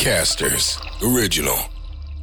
Podcasters 0.00 0.80
Original. 1.14 1.58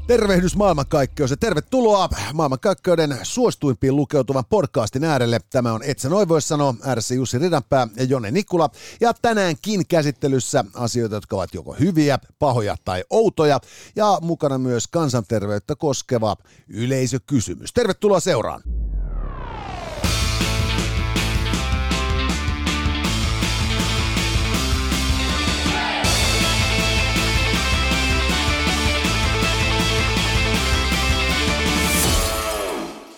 Tervehdys 0.07 0.55
maailmankaikkeus 0.55 1.31
ja 1.31 1.37
tervetuloa 1.37 2.09
maailmankaikkeuden 2.33 3.17
suosituimpiin 3.23 3.95
lukeutuvan 3.95 4.43
podcastin 4.49 5.03
äärelle. 5.03 5.39
Tämä 5.49 5.73
on 5.73 5.83
Etsä 5.83 6.09
Noi 6.09 6.27
voi 6.27 6.41
sanoa, 6.41 6.75
ääressä 6.83 7.15
Jussi 7.15 7.39
Ridanpää 7.39 7.87
ja 7.95 8.03
Jone 8.03 8.31
Nikula. 8.31 8.69
Ja 9.01 9.13
tänäänkin 9.21 9.87
käsittelyssä 9.87 10.65
asioita, 10.73 11.15
jotka 11.15 11.35
ovat 11.35 11.53
joko 11.53 11.73
hyviä, 11.73 12.19
pahoja 12.39 12.75
tai 12.85 13.03
outoja. 13.09 13.59
Ja 13.95 14.17
mukana 14.21 14.57
myös 14.57 14.87
kansanterveyttä 14.87 15.75
koskeva 15.75 16.35
yleisökysymys. 16.67 17.73
Tervetuloa 17.73 18.19
seuraan. 18.19 18.61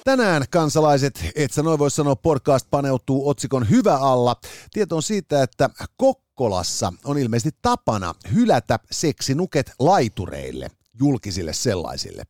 Tänään 0.09 0.45
kansalaiset, 0.49 1.26
et 1.36 1.52
sä 1.52 1.63
noin 1.63 1.80
voi 1.80 1.91
sanoa, 1.91 2.16
podcast 2.16 2.67
paneutuu 2.72 3.30
otsikon 3.30 3.70
Hyvä 3.70 3.98
alla. 3.98 4.36
Tietoon 4.73 5.04
siitä, 5.04 5.44
että 5.44 5.70
Kokkolassa 5.98 6.94
on 7.04 7.17
ilmeisesti 7.17 7.59
tapana 7.62 8.14
hylätä 8.34 8.80
seksinuket 8.91 9.72
laitureille 9.80 10.72
julkisille 11.00 11.54
sellaisille. 11.54 12.24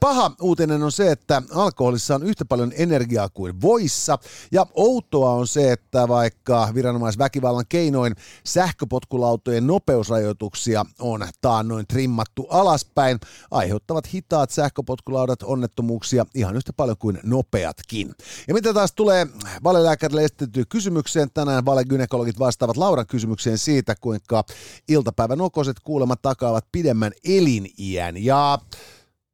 Paha 0.00 0.32
uutinen 0.40 0.82
on 0.82 0.92
se, 0.92 1.10
että 1.10 1.42
alkoholissa 1.54 2.14
on 2.14 2.22
yhtä 2.22 2.44
paljon 2.44 2.72
energiaa 2.76 3.28
kuin 3.28 3.60
voissa, 3.60 4.18
ja 4.52 4.66
outoa 4.74 5.30
on 5.30 5.46
se, 5.46 5.72
että 5.72 6.08
vaikka 6.08 6.68
viranomaisväkivallan 6.74 7.64
keinoin 7.68 8.14
sähköpotkulautojen 8.44 9.66
nopeusrajoituksia 9.66 10.86
on 10.98 11.28
taannoin 11.40 11.86
trimmattu 11.86 12.46
alaspäin, 12.50 13.20
aiheuttavat 13.50 14.14
hitaat 14.14 14.50
sähköpotkulaudat 14.50 15.42
onnettomuuksia 15.42 16.26
ihan 16.34 16.56
yhtä 16.56 16.72
paljon 16.72 16.96
kuin 16.98 17.20
nopeatkin. 17.22 18.14
Ja 18.48 18.54
mitä 18.54 18.74
taas 18.74 18.92
tulee 18.92 19.26
valelääkärille 19.64 20.24
esitettyyn 20.24 20.66
kysymykseen, 20.68 21.30
tänään 21.34 21.64
valegynekologit 21.64 22.38
vastaavat 22.38 22.76
Lauran 22.76 23.06
kysymykseen 23.06 23.58
siitä, 23.58 23.94
kuinka 24.00 24.44
iltapäivän 24.88 25.40
okoset 25.40 25.80
kuulemma 25.80 26.16
takaavat 26.16 26.66
pidemmän 26.72 27.12
eliniän 27.24 28.01
pitäen. 28.02 28.24
Ja 28.24 28.58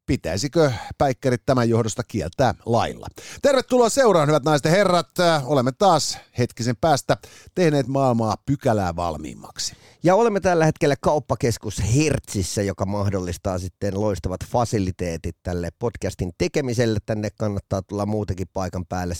pitäisikö 0.06 0.72
päikkärit 0.98 1.42
tämän 1.47 1.69
johdosta 1.69 2.02
kieltää 2.08 2.55
lailla. 2.66 3.06
Tervetuloa 3.42 3.88
seuraan, 3.88 4.28
hyvät 4.28 4.44
naiset 4.44 4.64
ja 4.64 4.70
herrat. 4.70 5.11
Olemme 5.44 5.72
taas 5.72 6.19
hetkisen 6.38 6.77
päästä 6.77 7.16
tehneet 7.55 7.86
maailmaa 7.86 8.36
pykälää 8.46 8.96
valmiimmaksi. 8.96 9.77
Ja 10.03 10.15
olemme 10.15 10.41
tällä 10.41 10.65
hetkellä 10.65 10.95
kauppakeskus 11.01 11.83
Hertsissä, 11.97 12.63
joka 12.63 12.87
mahdollistaa 12.87 13.59
sitten 13.59 14.01
loistavat 14.01 14.41
fasiliteetit 14.47 15.37
tälle 15.43 15.69
podcastin 15.79 16.31
tekemiselle. 16.39 16.99
Tänne 17.07 17.29
kannattaa 17.39 17.83
tulla 17.83 18.07
muutenkin 18.07 18.47
paikan 18.53 18.87
päälle, 18.87 19.15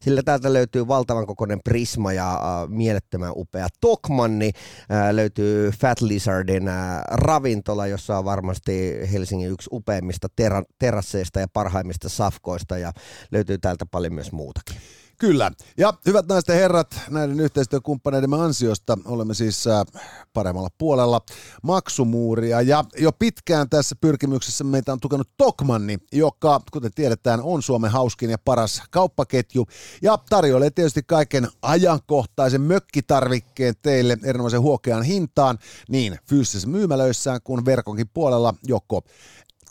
sillä, 0.00 0.22
täältä 0.24 0.52
löytyy 0.52 0.88
valtavan 0.88 1.26
kokoinen 1.26 1.60
Prisma 1.64 2.12
ja 2.12 2.32
äh, 2.32 2.68
mielettömän 2.68 3.32
upea 3.36 3.68
Tokmanni. 3.80 4.50
Äh, 4.90 5.10
löytyy 5.10 5.70
Fat 5.70 6.00
Lizardin 6.00 6.68
äh, 6.68 7.00
ravintola, 7.10 7.86
jossa 7.86 8.18
on 8.18 8.24
varmasti 8.24 8.98
Helsingin 9.12 9.50
yksi 9.50 9.68
upeimmista 9.72 10.28
ter- 10.36 10.64
terasseista 10.78 11.40
ja 11.40 11.46
parhaimmista 11.52 12.08
safkoista 12.08 12.78
ja 12.78 12.92
löytyy 13.30 13.58
täältä 13.58 13.86
paljon 13.86 14.14
myös 14.14 14.32
muutakin. 14.32 14.76
Kyllä. 15.22 15.50
Ja 15.76 15.94
hyvät 16.06 16.26
naiset 16.28 16.48
ja 16.48 16.54
herrat, 16.54 17.00
näiden 17.10 17.40
yhteistyökumppaneidemme 17.40 18.42
ansiosta 18.42 18.98
olemme 19.04 19.34
siis 19.34 19.66
äh, 19.66 19.84
paremmalla 20.32 20.68
puolella 20.78 21.20
maksumuuria. 21.62 22.60
Ja 22.60 22.84
jo 22.98 23.12
pitkään 23.12 23.68
tässä 23.68 23.96
pyrkimyksessä 24.00 24.64
meitä 24.64 24.92
on 24.92 25.00
tukenut 25.00 25.28
Tokmanni, 25.36 25.98
joka, 26.12 26.60
kuten 26.72 26.90
tiedetään, 26.94 27.40
on 27.42 27.62
Suomen 27.62 27.90
hauskin 27.90 28.30
ja 28.30 28.38
paras 28.44 28.82
kauppaketju. 28.90 29.66
Ja 30.02 30.18
tarjoilee 30.30 30.70
tietysti 30.70 31.02
kaiken 31.06 31.48
ajankohtaisen 31.62 32.60
mökkitarvikkeen 32.60 33.74
teille 33.82 34.18
erinomaisen 34.24 34.60
huokean 34.60 35.02
hintaan, 35.02 35.58
niin 35.88 36.18
fyysisissä 36.28 36.68
myymälöissään 36.68 37.40
kuin 37.44 37.64
verkonkin 37.64 38.10
puolella 38.14 38.54
joko 38.66 39.02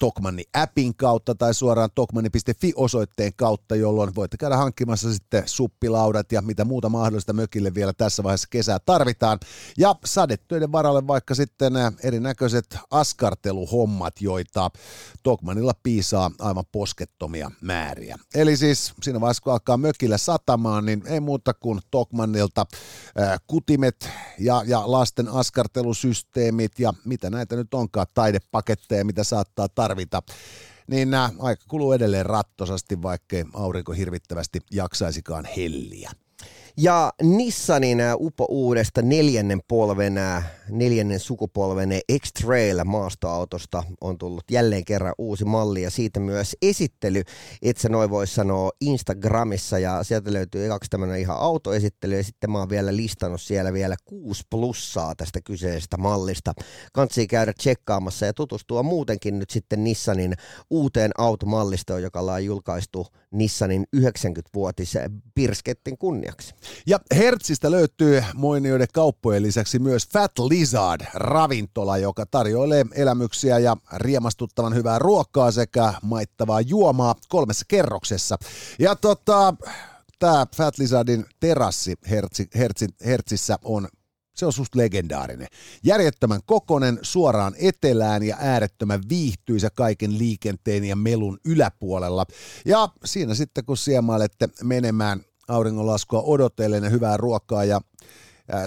Tokmanni 0.01 0.43
appin 0.53 0.95
kautta 0.95 1.35
tai 1.35 1.53
suoraan 1.53 1.89
tokmanni.fi-osoitteen 1.95 3.33
kautta, 3.35 3.75
jolloin 3.75 4.15
voitte 4.15 4.37
käydä 4.37 4.57
hankkimassa 4.57 5.13
sitten 5.13 5.43
suppilaudat 5.45 6.31
ja 6.31 6.41
mitä 6.41 6.65
muuta 6.65 6.89
mahdollista 6.89 7.33
mökille 7.33 7.73
vielä 7.73 7.93
tässä 7.93 8.23
vaiheessa 8.23 8.47
kesää 8.51 8.79
tarvitaan. 8.85 9.39
Ja 9.77 9.95
sadetöiden 10.05 10.71
varalle 10.71 11.07
vaikka 11.07 11.35
sitten 11.35 11.73
erinäköiset 12.03 12.77
askarteluhommat, 12.91 14.21
joita 14.21 14.71
Tokmanilla 15.23 15.73
piisaa 15.83 16.31
aivan 16.39 16.65
poskettomia 16.71 17.51
määriä. 17.61 18.17
Eli 18.35 18.57
siis 18.57 18.93
siinä 19.03 19.21
vaiheessa, 19.21 19.43
kun 19.43 19.53
alkaa 19.53 19.77
mökillä 19.77 20.17
satamaan, 20.17 20.85
niin 20.85 21.03
ei 21.05 21.19
muuta 21.19 21.53
kuin 21.53 21.79
Tokmanilta 21.91 22.65
kutimet 23.47 24.09
ja, 24.39 24.63
ja 24.67 24.83
lasten 24.85 25.27
askartelusysteemit 25.27 26.79
ja 26.79 26.93
mitä 27.05 27.29
näitä 27.29 27.55
nyt 27.55 27.73
onkaan, 27.73 28.07
taidepaketteja, 28.13 29.05
mitä 29.05 29.23
saattaa 29.23 29.69
tarvita 29.69 29.90
tarvita, 29.91 30.23
niin 30.87 31.11
nämä 31.11 31.29
aika 31.39 31.63
kuluu 31.67 31.93
edelleen 31.93 32.25
rattosasti, 32.25 33.01
vaikkei 33.01 33.45
aurinko 33.53 33.91
hirvittävästi 33.91 34.59
jaksaisikaan 34.71 35.45
helliä. 35.57 36.11
Ja 36.77 37.13
Nissanin 37.21 37.99
upo 38.15 38.45
uudesta 38.49 39.01
neljännen 39.01 39.61
polven, 39.67 40.15
neljännen 40.69 41.19
sukupolven 41.19 41.89
X-Trail 42.19 42.83
maastoautosta 42.83 43.83
on 44.01 44.17
tullut 44.17 44.43
jälleen 44.51 44.85
kerran 44.85 45.13
uusi 45.17 45.45
malli 45.45 45.81
ja 45.81 45.89
siitä 45.89 46.19
myös 46.19 46.57
esittely, 46.61 47.23
että 47.61 47.89
noin 47.89 48.09
voi 48.09 48.27
sanoa 48.27 48.71
Instagramissa 48.81 49.79
ja 49.79 50.03
sieltä 50.03 50.33
löytyy 50.33 50.67
kaksi 50.67 50.89
tämmöinen 50.89 51.19
ihan 51.19 51.37
autoesittely 51.37 52.17
ja 52.17 52.23
sitten 52.23 52.51
mä 52.51 52.59
oon 52.59 52.69
vielä 52.69 52.95
listannut 52.95 53.41
siellä 53.41 53.73
vielä 53.73 53.95
kuusi 54.05 54.43
plussaa 54.49 55.15
tästä 55.15 55.41
kyseisestä 55.41 55.97
mallista. 55.97 56.53
Kansi 56.93 57.27
käydä 57.27 57.53
tsekkaamassa 57.53 58.25
ja 58.25 58.33
tutustua 58.33 58.83
muutenkin 58.83 59.39
nyt 59.39 59.49
sitten 59.49 59.83
Nissanin 59.83 60.33
uuteen 60.69 61.11
automallistoon, 61.17 62.03
joka 62.03 62.19
ollaan 62.19 62.45
julkaistu 62.45 63.07
Nissanin 63.31 63.85
90-vuotis 63.95 64.93
Pirskettin 65.35 65.97
kunniaksi. 65.97 66.53
Ja 66.87 66.99
Hertzistä 67.15 67.71
löytyy 67.71 68.23
Moinioiden 68.35 68.87
kauppojen 68.93 69.43
lisäksi 69.43 69.79
myös 69.79 70.07
Fat 70.13 70.39
Lizard 70.39 71.01
ravintola, 71.13 71.97
joka 71.97 72.25
tarjoilee 72.25 72.85
elämyksiä 72.93 73.59
ja 73.59 73.77
riemastuttavan 73.95 74.75
hyvää 74.75 74.99
ruokaa 74.99 75.51
sekä 75.51 75.93
maittavaa 76.01 76.61
juomaa 76.61 77.15
kolmessa 77.29 77.65
kerroksessa. 77.67 78.37
Ja 78.79 78.95
tota, 78.95 79.53
tämä 80.19 80.45
Fat 80.55 80.77
Lizardin 80.77 81.25
terassi 81.39 81.95
Hertsi, 82.09 82.47
Hertsi, 82.55 82.87
Hertsissä 83.05 83.57
on 83.63 83.87
se 84.35 84.45
on 84.45 84.53
susta 84.53 84.79
legendaarinen. 84.79 85.47
Järjettömän 85.83 86.39
kokonen 86.45 86.99
suoraan 87.01 87.53
etelään 87.59 88.23
ja 88.23 88.37
äärettömän 88.39 89.01
viihtyisä 89.09 89.69
kaiken 89.69 90.17
liikenteen 90.17 90.83
ja 90.83 90.95
melun 90.95 91.39
yläpuolella. 91.45 92.25
Ja 92.65 92.89
siinä 93.05 93.35
sitten 93.35 93.65
kun 93.65 93.77
siemailette 93.77 94.49
menemään 94.63 95.21
auringonlaskua 95.51 96.21
odotellen 96.21 96.83
ja 96.83 96.89
hyvää 96.89 97.17
ruokaa 97.17 97.63
ja 97.63 97.81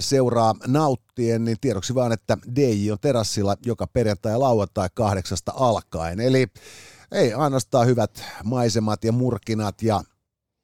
seuraa 0.00 0.54
nauttien, 0.66 1.44
niin 1.44 1.56
tiedoksi 1.60 1.94
vaan, 1.94 2.12
että 2.12 2.38
DJ 2.56 2.90
on 2.92 2.98
terassilla 3.00 3.56
joka 3.66 3.86
perjantai 3.86 4.32
ja 4.32 4.40
lauantai 4.40 4.88
kahdeksasta 4.94 5.52
alkaen. 5.56 6.20
Eli 6.20 6.46
ei 7.12 7.34
ainoastaan 7.34 7.86
hyvät 7.86 8.24
maisemat 8.44 9.04
ja 9.04 9.12
murkinat 9.12 9.82
ja 9.82 10.02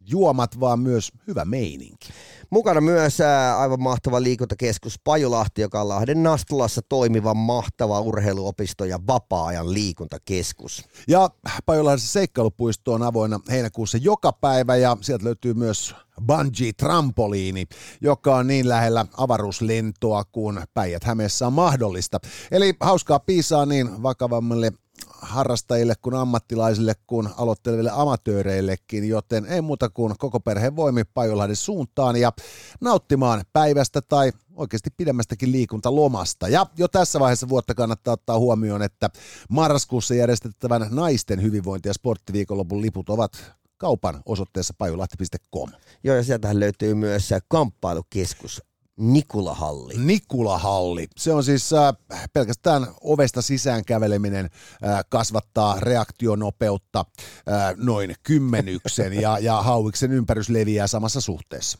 juomat, 0.06 0.60
vaan 0.60 0.80
myös 0.80 1.12
hyvä 1.26 1.44
meininki. 1.44 2.08
Mukana 2.50 2.80
myös 2.80 3.20
ää, 3.20 3.58
aivan 3.58 3.82
mahtava 3.82 4.22
liikuntakeskus 4.22 5.00
Pajulahti, 5.04 5.60
joka 5.60 5.80
on 5.80 5.88
Lahden 5.88 6.22
Nastulassa 6.22 6.82
toimiva 6.88 7.34
mahtava 7.34 8.00
urheiluopisto 8.00 8.84
ja 8.84 8.98
vapaa-ajan 9.06 9.72
liikuntakeskus. 9.72 10.84
Ja 11.08 11.30
Pajulahden 11.66 11.98
seikkailupuisto 11.98 12.92
on 12.92 13.02
avoinna 13.02 13.40
heinäkuussa 13.50 13.98
joka 13.98 14.32
päivä 14.32 14.76
ja 14.76 14.96
sieltä 15.00 15.24
löytyy 15.24 15.54
myös 15.54 15.94
bungee-trampoliini, 16.26 17.66
joka 18.00 18.36
on 18.36 18.46
niin 18.46 18.68
lähellä 18.68 19.06
avaruuslentoa 19.16 20.24
kuin 20.32 20.60
päijät 20.74 21.04
hämeessä 21.04 21.46
on 21.46 21.52
mahdollista. 21.52 22.18
Eli 22.50 22.74
hauskaa 22.80 23.20
piisaa 23.20 23.66
niin 23.66 24.02
vakavammille 24.02 24.72
harrastajille 25.22 25.94
kuin 26.02 26.14
ammattilaisille 26.14 26.94
kuin 27.06 27.28
aloitteleville 27.36 27.90
amatööreillekin, 27.94 29.08
joten 29.08 29.46
ei 29.46 29.60
muuta 29.60 29.88
kuin 29.88 30.18
koko 30.18 30.40
perheen 30.40 30.76
voimi 30.76 31.04
Pajolahden 31.04 31.56
suuntaan 31.56 32.16
ja 32.16 32.32
nauttimaan 32.80 33.44
päivästä 33.52 34.00
tai 34.02 34.32
oikeasti 34.54 34.90
pidemmästäkin 34.96 35.52
liikuntalomasta. 35.52 36.48
Ja 36.48 36.66
jo 36.76 36.88
tässä 36.88 37.20
vaiheessa 37.20 37.48
vuotta 37.48 37.74
kannattaa 37.74 38.14
ottaa 38.14 38.38
huomioon, 38.38 38.82
että 38.82 39.10
marraskuussa 39.50 40.14
järjestettävän 40.14 40.86
naisten 40.90 41.42
hyvinvointi- 41.42 41.88
ja 41.88 41.94
sporttiviikonlopun 41.94 42.82
liput 42.82 43.10
ovat 43.10 43.32
kaupan 43.76 44.22
osoitteessa 44.26 44.74
pajulahti.com. 44.78 45.70
Joo, 46.04 46.16
ja 46.16 46.22
sieltähän 46.24 46.60
löytyy 46.60 46.94
myös 46.94 47.30
kamppailukeskus 47.48 48.62
Nikulahalli. 49.00 49.94
Nikulahalli. 49.98 51.08
Se 51.16 51.32
on 51.32 51.44
siis 51.44 51.72
äh, 51.72 51.94
pelkästään 52.32 52.86
ovesta 53.00 53.42
sisään 53.42 53.84
käveleminen 53.84 54.44
äh, 54.84 55.04
kasvattaa 55.08 55.80
reaktionopeutta 55.80 57.04
äh, 57.48 57.74
noin 57.76 58.14
kymmenyksen 58.22 59.12
ja, 59.12 59.38
ja 59.38 59.62
hauiksen 59.62 60.12
ympärys 60.12 60.48
leviää 60.48 60.86
samassa 60.86 61.20
suhteessa. 61.20 61.78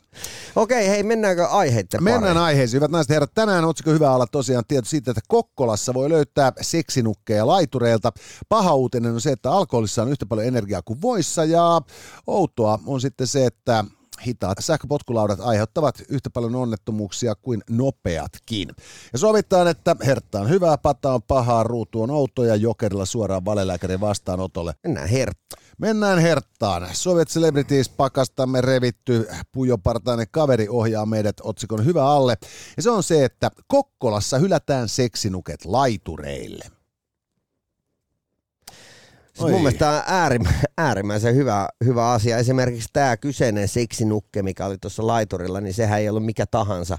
Okei, 0.55 0.87
hei, 0.87 1.03
mennäänkö 1.03 1.47
aiheiden 1.47 2.03
Mennään 2.03 2.23
pariin? 2.23 2.37
aiheisiin. 2.37 2.77
Hyvät 2.77 2.91
naiset 2.91 3.09
herrat, 3.09 3.31
tänään 3.33 3.65
otsikko 3.65 3.91
hyvä 3.91 4.15
olla 4.15 4.27
tosiaan 4.27 4.63
tieto 4.67 4.89
siitä, 4.89 5.11
että 5.11 5.21
Kokkolassa 5.27 5.93
voi 5.93 6.09
löytää 6.09 6.51
seksinukkeja 6.61 7.47
laitureilta. 7.47 8.11
Paha 8.49 8.73
uutinen 8.73 9.13
on 9.13 9.21
se, 9.21 9.31
että 9.31 9.51
alkoholissa 9.51 10.01
on 10.01 10.11
yhtä 10.11 10.25
paljon 10.25 10.47
energiaa 10.47 10.81
kuin 10.81 11.01
voissa 11.01 11.45
ja 11.45 11.81
outoa 12.27 12.79
on 12.85 13.01
sitten 13.01 13.27
se, 13.27 13.45
että 13.45 13.85
hitaat 14.27 14.57
sähköpotkulaudat 14.61 15.39
aiheuttavat 15.39 16.03
yhtä 16.09 16.29
paljon 16.29 16.55
onnettomuuksia 16.55 17.35
kuin 17.35 17.61
nopeatkin. 17.69 18.69
Ja 19.13 19.19
sovitaan, 19.19 19.67
että 19.67 19.95
hertta 20.05 20.39
on 20.39 20.49
hyvää, 20.49 20.77
pata 20.77 21.13
on 21.13 21.21
pahaa, 21.23 21.63
ruutu 21.63 22.01
on 22.01 22.11
outo 22.11 22.43
ja 22.43 22.55
jokerilla 22.55 23.05
suoraan 23.05 23.45
valelääkärin 23.45 23.99
vastaanotolle. 24.01 24.73
Mennään 24.83 25.09
hertta. 25.09 25.57
Mennään 25.77 26.19
herttaan. 26.19 26.89
Soviet 26.93 27.27
Celebrities 27.27 27.89
pakastamme 27.89 28.61
revitty 28.61 29.27
pujopartainen 29.51 30.27
kaveri 30.31 30.69
ohjaa 30.69 31.05
meidät 31.05 31.35
otsikon 31.43 31.85
hyvä 31.85 32.05
alle. 32.05 32.37
Ja 32.77 32.83
se 32.83 32.89
on 32.89 33.03
se, 33.03 33.25
että 33.25 33.51
Kokkolassa 33.67 34.37
hylätään 34.37 34.89
seksinuket 34.89 35.65
laitureille. 35.65 36.80
Siis 39.41 39.47
Oi. 39.47 39.51
mun 39.51 39.61
mielestä 39.61 39.79
tämä 39.79 39.97
on 39.97 40.03
äärimmä, 40.07 40.49
äärimmäisen 40.77 41.35
hyvä, 41.35 41.69
hyvä 41.85 42.11
asia. 42.11 42.37
Esimerkiksi 42.37 42.89
tämä 42.93 43.17
kyseinen 43.17 43.67
seksinukke, 43.67 44.43
mikä 44.43 44.65
oli 44.65 44.77
tuossa 44.77 45.07
laiturilla, 45.07 45.61
niin 45.61 45.73
sehän 45.73 45.99
ei 45.99 46.09
ollut 46.09 46.25
mikä 46.25 46.45
tahansa 46.45 46.97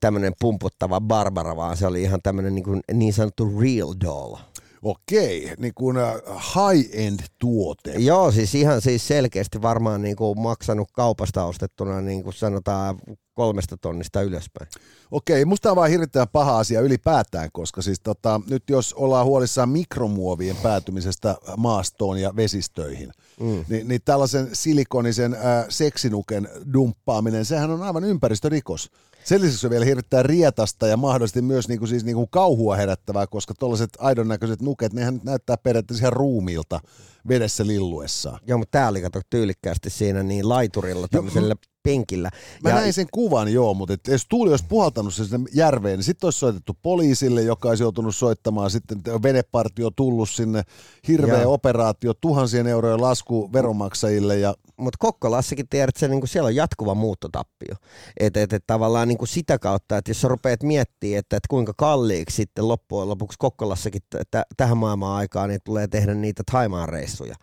tämmöinen 0.00 0.32
pumputtava 0.40 1.00
Barbara, 1.00 1.56
vaan 1.56 1.76
se 1.76 1.86
oli 1.86 2.02
ihan 2.02 2.20
tämmöinen 2.22 2.54
niin, 2.54 2.64
kuin 2.64 2.80
niin 2.92 3.12
sanottu 3.12 3.60
real 3.60 3.94
doll. 4.04 4.36
Okei, 4.82 5.52
niin 5.58 5.74
kuin 5.74 5.96
äh, 5.96 6.14
high-end 6.54 7.20
tuote. 7.38 7.92
Joo, 7.92 8.32
siis 8.32 8.54
ihan 8.54 8.80
siis 8.80 9.08
selkeästi 9.08 9.62
varmaan 9.62 10.02
niin 10.02 10.16
kuin 10.16 10.40
maksanut 10.40 10.88
kaupasta 10.92 11.44
ostettuna 11.44 12.00
niin 12.00 12.22
kuin 12.22 12.34
sanotaan 12.34 12.98
kolmesta 13.38 13.76
tonnista 13.76 14.22
ylöspäin. 14.22 14.70
Okei, 15.10 15.44
musta 15.44 15.70
on 15.70 15.76
vaan 15.76 15.90
hirvittävän 15.90 16.28
paha 16.32 16.58
asia 16.58 16.80
ylipäätään, 16.80 17.48
koska 17.52 17.82
siis 17.82 18.00
tota, 18.00 18.40
nyt 18.50 18.62
jos 18.70 18.92
ollaan 18.92 19.26
huolissaan 19.26 19.68
mikromuovien 19.68 20.56
päätymisestä 20.56 21.36
maastoon 21.56 22.18
ja 22.18 22.36
vesistöihin, 22.36 23.10
mm. 23.40 23.64
niin, 23.68 23.88
niin 23.88 24.00
tällaisen 24.04 24.48
silikonisen 24.52 25.34
äh, 25.34 25.40
seksinuken 25.68 26.48
dumppaaminen, 26.72 27.44
sehän 27.44 27.70
on 27.70 27.82
aivan 27.82 28.04
ympäristörikos. 28.04 28.90
Sen 29.24 29.40
lisäksi 29.40 29.66
on 29.66 29.70
vielä 29.70 29.84
hirvittävän 29.84 30.24
rietasta 30.24 30.86
ja 30.86 30.96
mahdollisesti 30.96 31.42
myös 31.42 31.68
niinku, 31.68 31.86
siis 31.86 32.04
niinku 32.04 32.26
kauhua 32.26 32.76
herättävää, 32.76 33.26
koska 33.26 33.54
tuollaiset 33.58 33.90
aidon 33.98 34.28
näköiset 34.28 34.62
nuket, 34.62 34.92
nehän 34.92 35.14
nyt 35.14 35.24
näyttää 35.24 35.56
periaatteessa 35.56 36.02
ihan 36.02 36.12
ruumiilta 36.12 36.80
vedessä 37.28 37.66
lilluessaan. 37.66 38.40
Joo, 38.46 38.58
mutta 38.58 38.72
tämä 38.78 38.88
oli 38.88 39.02
kato 39.02 39.20
tyylikkäästi 39.30 39.90
siinä 39.90 40.22
niin 40.22 40.48
laiturilla 40.48 41.08
tämmöisellä 41.08 41.54
penkillä. 41.88 42.30
Mä 42.62 42.70
ja 42.70 42.74
näin 42.74 42.92
sen 42.92 43.06
kuvan 43.12 43.52
joo, 43.52 43.74
mutta 43.74 43.94
et 43.94 44.06
jos 44.06 44.26
tuuli 44.28 44.50
olisi 44.50 44.64
puhaltanut 44.68 45.14
sen 45.14 45.26
sinne 45.26 45.48
järveen, 45.54 45.98
niin 45.98 46.04
sitten 46.04 46.26
olisi 46.26 46.38
soitettu 46.38 46.76
poliisille, 46.82 47.42
joka 47.42 47.68
olisi 47.68 47.82
joutunut 47.82 48.16
soittamaan 48.16 48.70
sitten 48.70 48.98
venepartio 49.22 49.90
tullut 49.90 50.30
sinne, 50.30 50.62
hirveä 51.08 51.42
Joo. 51.42 51.52
operaatio, 51.52 52.14
tuhansien 52.14 52.66
eurojen 52.66 53.00
lasku 53.00 53.52
veronmaksajille 53.52 54.38
ja 54.38 54.54
mutta 54.76 54.96
Kokkolassakin 54.98 55.68
tiedät, 55.68 55.88
että 55.88 56.00
se, 56.00 56.08
niin 56.08 56.28
siellä 56.28 56.46
on 56.46 56.54
jatkuva 56.54 56.94
muuttotappio. 56.94 57.74
Että 58.20 58.42
et, 58.42 58.52
et, 58.52 58.64
tavallaan 58.66 59.08
niin 59.08 59.18
kuin 59.18 59.28
sitä 59.28 59.58
kautta, 59.58 59.96
että 59.96 60.10
jos 60.10 60.20
sä 60.20 60.28
rupeat 60.28 60.62
miettimään, 60.62 61.18
että, 61.18 61.36
että 61.36 61.48
kuinka 61.48 61.72
kalliiksi 61.76 62.36
sitten 62.36 62.68
loppujen 62.68 63.08
lopuksi 63.08 63.36
Kokkolassakin 63.38 64.02
t- 64.02 64.30
t- 64.30 64.48
tähän 64.56 64.78
maailman 64.78 65.12
aikaan 65.12 65.48
niin 65.48 65.60
tulee 65.64 65.88
tehdä 65.88 66.14
niitä 66.14 66.42
Taimaan 66.52 66.88
reissuja. 66.88 67.34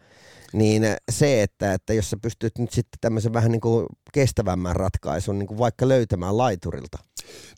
Niin 0.53 0.83
se, 1.11 1.43
että, 1.43 1.73
että 1.73 1.93
jos 1.93 2.09
sä 2.09 2.17
pystyt 2.21 2.57
nyt 2.57 2.71
sitten 2.71 2.97
tämmöisen 3.01 3.33
vähän 3.33 3.51
niin 3.51 3.61
kuin 3.61 3.85
kestävämmän 4.13 4.75
ratkaisun 4.75 5.39
niin 5.39 5.47
kuin 5.47 5.57
vaikka 5.57 5.87
löytämään 5.87 6.37
laiturilta. 6.37 6.97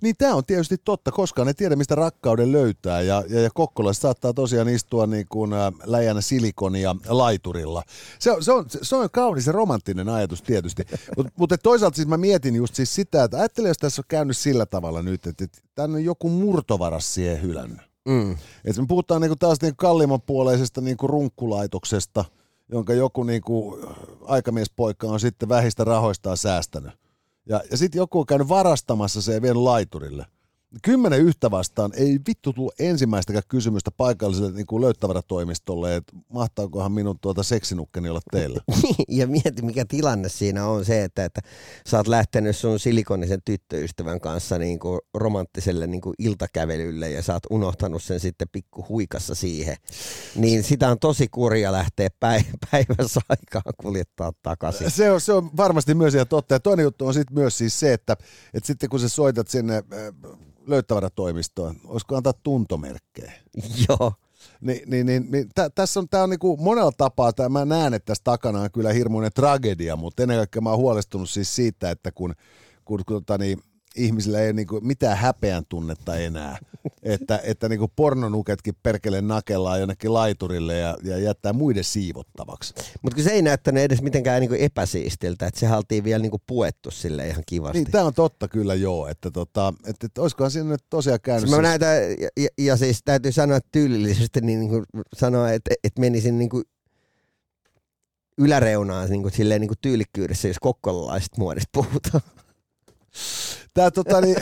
Niin 0.02 0.16
tämä 0.18 0.36
on 0.36 0.46
tietysti 0.46 0.78
totta, 0.78 1.12
koskaan 1.12 1.48
ei 1.48 1.54
tiedä 1.54 1.76
mistä 1.76 1.96
rakkauden 1.96 2.52
löytää 2.52 3.02
ja, 3.02 3.24
ja, 3.30 3.42
ja 3.42 3.50
Kokkolassa 3.54 4.02
saattaa 4.02 4.34
tosiaan 4.34 4.70
istua 4.70 5.08
niin 5.08 5.26
kuin 5.30 5.54
ä, 5.54 5.72
läjänä 5.86 6.22
silikonia 6.22 6.96
laiturilla. 7.08 7.84
Se 8.20 8.32
on, 8.32 8.44
se 8.44 8.52
on, 8.52 8.66
se 8.82 8.96
on 8.96 9.10
kaunis 9.12 9.48
ja 9.48 9.52
romanttinen 9.52 10.10
ajatus 10.10 10.42
tietysti, 10.42 10.84
mutta 11.18 11.32
mut 11.40 11.50
toisaalta 11.64 11.96
siis 11.96 12.08
mä 12.08 12.18
mietin 12.18 12.56
just 12.56 12.76
siis 12.76 12.96
sitä, 12.96 13.24
että 13.24 13.38
ajattelen 13.38 13.70
jos 13.70 13.78
tässä 13.78 14.02
on 14.02 14.06
käynyt 14.08 14.38
sillä 14.38 14.66
tavalla 14.66 15.02
nyt, 15.02 15.28
että, 15.28 15.44
että 15.44 15.58
tänne 15.76 15.96
on 15.96 16.04
joku 16.04 16.30
murtovaras 16.30 17.14
siihen 17.14 17.42
hylännyt. 17.42 17.82
Mm. 18.08 18.32
Et 18.66 18.78
me 18.78 18.86
puhutaan 18.88 19.22
niinku 19.22 19.36
taas 19.36 19.62
niinku 19.62 19.76
kalliimmanpuoleisesta 19.78 20.82
niinku 20.82 21.08
runkkulaitoksesta, 21.08 22.26
jonka 22.72 22.94
joku 22.94 23.24
niinku 23.24 23.80
aikamiespoika 24.26 25.08
on 25.08 25.20
sitten 25.20 25.50
vähistä 25.50 25.84
rahoistaan 25.84 26.38
säästänyt. 26.38 26.92
Ja, 27.50 27.62
ja 27.72 27.78
sitten 27.78 28.00
joku 28.00 28.20
on 28.20 28.26
käynyt 28.26 28.50
varastamassa 28.50 29.22
se 29.22 29.34
ja 29.34 29.42
vienyt 29.42 29.64
laiturille. 29.64 30.26
Kymmenen 30.84 31.22
yhtä 31.22 31.52
vastaan 31.52 31.92
ei 31.96 32.20
vittu 32.28 32.54
tullut 32.54 32.74
ensimmäistäkään 32.80 33.44
kysymystä 33.48 33.92
paikalliselle 33.92 34.52
niin 34.52 34.66
kuin 34.66 34.82
löyttäväratoimistolle, 34.82 35.96
että 35.96 36.16
mahtaakohan 36.34 36.92
minun 36.92 37.20
tuota 37.20 37.44
seksinukkeni 37.44 38.10
olla 38.10 38.22
teillä. 38.32 38.62
ja 39.08 39.28
mieti, 39.28 39.62
mikä 39.62 39.86
tilanne 39.86 40.30
siinä 40.30 40.66
on 40.66 40.86
se, 40.86 41.04
että, 41.04 41.26
että 41.26 41.42
sä 41.88 41.98
oot 41.98 42.08
lähtenyt 42.08 42.58
sun 42.58 42.80
silikonisen 42.80 43.42
tyttöystävän 43.46 44.20
kanssa 44.20 44.58
niin 44.58 44.80
kuin 44.80 45.00
romanttiselle 45.14 45.88
niin 45.88 46.02
kuin 46.02 46.14
iltakävelylle 46.20 47.10
ja 47.10 47.22
sä 47.22 47.34
oot 47.34 47.46
unohtanut 47.50 48.04
sen 48.04 48.20
sitten 48.20 48.50
pikku 48.52 48.86
huikassa 48.90 49.36
siihen. 49.36 49.78
Niin 50.36 50.64
sitä 50.64 50.90
on 50.90 51.00
tosi 51.00 51.28
kurja 51.28 51.72
lähteä 51.72 52.08
päiv- 52.08 52.58
päivässä 52.72 53.22
aikaan 53.30 53.74
kuljettaa 53.78 54.32
takaisin. 54.44 54.92
Se 54.92 55.12
on, 55.12 55.22
se 55.22 55.34
on 55.34 55.50
varmasti 55.58 55.94
myös 55.94 56.16
ihan 56.16 56.28
totta. 56.28 56.56
Ja 56.56 56.60
toinen 56.60 56.84
juttu 56.84 57.08
on 57.08 57.14
sitten 57.14 57.36
myös 57.36 57.58
siis 57.58 57.80
se, 57.80 57.94
että, 57.94 58.18
että 58.54 58.68
sitten 58.68 58.90
kun 58.90 59.00
sä 59.00 59.10
soitat 59.10 59.48
sinne 59.48 59.84
äh, 60.68 60.72
löyttäväratoimistoon, 60.72 61.76
olisiko 61.86 62.16
antaa 62.16 62.34
tuntomerkkejä? 62.44 63.32
Joo. 63.90 64.14
Niin, 64.62 64.90
niin, 64.90 65.06
niin, 65.06 65.32
niin 65.32 65.50
tä, 65.56 65.70
tässä 65.70 66.00
on, 66.00 66.10
tää 66.10 66.24
on 66.24 66.30
niinku 66.30 66.58
monella 66.58 66.92
tapaa, 66.98 67.34
tää, 67.34 67.50
mä 67.50 67.66
näen, 67.66 67.94
että 67.94 68.06
tässä 68.06 68.24
takana 68.24 68.62
on 68.62 68.72
kyllä 68.72 68.94
hirmuinen 68.94 69.32
tragedia, 69.36 69.96
mutta 69.96 70.24
ennen 70.24 70.38
kaikkea 70.38 70.62
mä 70.62 70.70
oon 70.70 70.80
huolestunut 70.80 71.30
siis 71.30 71.56
siitä, 71.56 71.92
että 71.92 72.12
kun, 72.12 72.34
kun, 72.86 73.00
kun 73.08 73.16
tota, 73.16 73.38
niin, 73.38 73.60
ihmisillä 73.98 74.40
ei 74.40 74.48
ole 74.48 74.54
niinku 74.54 74.80
mitään 74.82 75.18
häpeän 75.18 75.64
tunnetta 75.70 76.16
enää, 76.16 76.58
että, 77.04 77.40
että 77.44 77.70
niinku 77.70 77.92
pornonuketkin 77.96 78.74
perkele 78.84 79.22
nakellaan 79.22 79.80
jonnekin 79.80 80.14
laiturille 80.14 80.78
ja, 80.78 80.98
ja 81.04 81.18
jättää 81.18 81.54
muiden 81.54 81.84
siivottavaksi. 81.84 82.74
Mutta 83.02 83.16
kun 83.16 83.24
se 83.24 83.30
ei 83.30 83.42
näyttänyt 83.42 83.84
edes 83.84 84.02
mitenkään 84.02 84.42
niin 84.42 84.50
kuin 84.50 84.62
epäsiistiltä, 84.62 85.48
että 85.48 85.60
se 85.60 85.76
oltiin 85.76 86.04
vielä 86.04 86.22
niin 86.22 86.32
kuin 86.32 86.44
puettu 86.48 86.92
sille 86.92 87.28
ihan 87.28 87.44
kivasti. 87.46 87.78
Niin, 87.78 87.92
tämä 87.92 88.04
on 88.04 88.14
totta 88.14 88.48
kyllä 88.48 88.76
joo, 88.76 89.08
että, 89.08 89.32
tota, 89.32 89.74
että, 89.88 90.06
että 90.06 90.22
olisikohan 90.22 90.52
siinä 90.52 90.70
nyt 90.70 90.84
tosiaan 90.90 91.20
käynyt. 91.22 91.50
Mä 91.50 91.56
siis- 91.56 91.62
näytän, 91.62 91.98
ja, 92.38 92.48
ja, 92.58 92.78
siis 92.78 93.02
täytyy 93.06 93.32
sanoa 93.32 93.60
tyylillisesti, 93.72 94.42
niin, 94.42 94.60
niin 94.60 94.70
kuin 94.70 94.86
sanoa, 95.16 95.52
että, 95.52 95.72
että 95.84 96.02
menisin 96.02 96.38
niin 96.38 96.50
kuin 96.50 96.64
yläreunaan 98.38 99.10
niin 99.10 99.22
kuin, 99.22 99.34
silleen 99.34 99.62
niin 99.62 99.70
kuin 99.70 99.78
tyylikkyydessä, 99.82 100.48
jos 100.48 100.60
kokkolalaisesta 100.60 101.36
muodista 101.40 101.70
puhutaan. 101.74 102.22
Tää, 103.74 103.92
tota, 103.92 104.22
niin, 104.22 104.36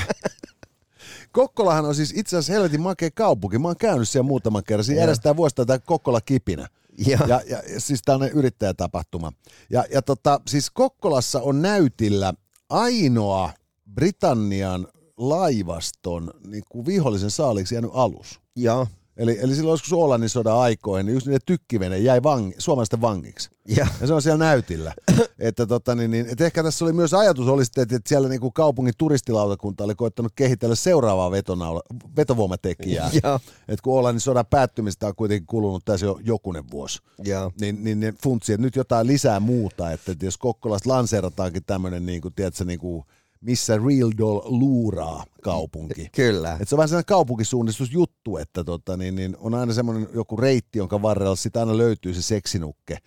Kokkolahan 1.31 1.85
on 1.85 1.95
siis 1.95 2.13
itse 2.15 2.37
asiassa 2.37 2.53
helvetin 2.53 2.81
makea 2.81 3.09
kaupunki. 3.15 3.59
Mä 3.59 3.67
oon 3.67 3.77
käynyt 3.77 4.09
siellä 4.09 4.27
muutaman 4.27 4.63
kerran. 4.67 4.83
Siinä 4.83 4.97
Joo. 4.97 5.03
järjestetään 5.03 5.37
vuosittain 5.37 5.67
tämä 5.67 5.79
Kokkola-kipinä. 5.79 6.67
Ja, 7.07 7.17
Ja, 7.27 7.41
ja, 7.47 7.61
ja 7.73 7.81
siis 7.81 8.01
tällainen 8.05 8.37
yrittäjätapahtuma. 8.37 9.33
Ja, 9.69 9.85
ja 9.91 10.01
tota, 10.01 10.41
siis 10.47 10.69
Kokkolassa 10.69 11.41
on 11.41 11.61
näytillä 11.61 12.33
ainoa 12.69 13.51
Britannian 13.93 14.87
laivaston 15.17 16.33
niin 16.47 16.63
kuin 16.69 16.85
vihollisen 16.85 17.31
saaliksi 17.31 17.75
jäänyt 17.75 17.91
alus. 17.93 18.39
ja, 18.55 18.87
Eli, 19.17 19.37
eli 19.41 19.55
silloin 19.55 19.73
joskus 19.73 19.93
Oolannin 19.93 20.29
sodan 20.29 20.57
aikoihin, 20.57 21.05
niin 21.05 21.13
just 21.13 21.27
niiden 21.27 21.41
tykkivene 21.45 21.97
jäi 21.97 22.23
vangi, 22.23 22.55
suomalaisten 22.57 23.01
vangiksi. 23.01 23.49
ja, 23.67 23.87
Ja 24.01 24.07
se 24.07 24.13
on 24.13 24.21
siellä 24.21 24.45
näytillä. 24.45 24.93
että, 25.39 25.65
tota, 25.65 25.95
niin, 25.95 26.11
niin, 26.11 26.25
että 26.29 26.45
ehkä 26.45 26.63
tässä 26.63 26.85
oli 26.85 26.93
myös 26.93 27.13
ajatus, 27.13 27.47
oli 27.47 27.65
sitten, 27.65 27.81
että, 27.81 27.95
että 27.95 28.09
siellä 28.09 28.29
niin 28.29 28.41
kuin 28.41 28.53
kaupungin 28.53 28.93
turistilautakunta 28.97 29.83
oli 29.83 29.95
koittanut 29.95 30.31
kehitellä 30.35 30.75
seuraavaa 30.75 31.31
vetonaula, 31.31 31.81
vetovoimatekijää. 32.17 33.09
ja, 33.23 33.39
että 33.67 33.83
kun 33.83 33.93
Oolannin 33.93 34.21
sodan 34.21 34.45
päättymistä 34.45 35.07
on 35.07 35.15
kuitenkin 35.15 35.47
kulunut 35.47 35.85
tässä 35.85 36.05
jo 36.05 36.19
jokunen 36.23 36.71
vuosi, 36.71 36.99
ja. 37.23 37.51
niin, 37.61 37.83
niin 37.83 37.99
ne 37.99 38.13
funtsi, 38.23 38.53
että 38.53 38.61
nyt 38.61 38.75
jotain 38.75 39.07
lisää 39.07 39.39
muuta, 39.39 39.91
että, 39.91 40.11
että 40.11 40.25
jos 40.25 40.37
Kokkolasta 40.37 40.89
lanseerataankin 40.89 41.63
tämmöinen, 41.65 42.05
niin 42.05 42.21
kuin, 42.21 42.33
tiedätkö, 42.33 42.65
niin 42.65 42.79
kuin, 42.79 43.05
missä 43.45 43.77
Real 43.77 44.11
Doll 44.17 44.41
luuraa 44.43 45.25
kaupunki. 45.41 46.09
Kyllä. 46.15 46.57
Et 46.61 46.69
se 46.69 46.75
on 46.75 46.77
vähän 46.77 46.89
sellainen 46.89 47.05
kaupunkisuunnistusjuttu, 47.05 48.37
että 48.37 48.63
tota, 48.63 48.97
niin, 48.97 49.15
niin 49.15 49.37
on 49.39 49.53
aina 49.53 49.73
semmoinen 49.73 50.07
joku 50.13 50.37
reitti, 50.37 50.79
jonka 50.79 51.01
varrella 51.01 51.35
sitä 51.35 51.59
aina 51.59 51.77
löytyy 51.77 52.13
se 52.13 52.21
seksinukke. 52.21 52.97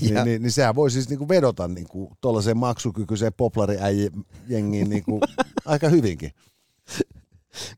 niin, 0.00 0.24
niin, 0.24 0.42
niin 0.42 0.52
sehän 0.52 0.74
voi 0.74 0.90
siis 0.90 1.08
niinku 1.08 1.28
vedota 1.28 1.68
niinku 1.68 2.12
tuollaiseen 2.20 2.56
maksukykyiseen 2.56 3.32
poplariäijengiin 3.36 4.88
niinku 4.90 5.20
aika 5.64 5.88
hyvinkin. 5.88 6.30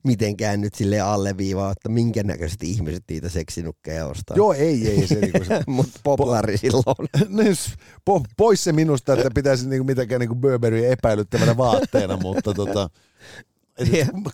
Mitenkään 0.02 0.60
nyt 0.60 0.74
sille 0.74 1.00
alleviivaa, 1.00 1.72
että 1.72 1.88
minkä 1.88 2.22
näköiset 2.22 2.62
ihmiset 2.62 3.04
niitä 3.10 3.28
seksinukkeja 3.28 4.06
ostaa. 4.06 4.36
Joo, 4.36 4.52
ei, 4.52 4.88
ei. 4.88 5.06
Se, 5.06 5.14
niinku 5.14 5.44
se, 5.44 5.60
Mutta 5.66 6.00
populari 6.02 6.54
po- 6.54 6.58
silloin. 6.58 7.08
niin, 7.44 7.56
po, 8.04 8.22
pois 8.36 8.64
se 8.64 8.72
minusta, 8.72 9.12
että 9.12 9.30
pitäisi 9.34 9.68
niinku 9.68 9.84
mitenkään 9.84 10.20
niinku 10.20 10.34
Burberry 10.34 10.86
epäilyttävänä 10.92 11.56
vaatteena, 11.56 12.16
mutta 12.16 12.54
tota, 12.54 12.90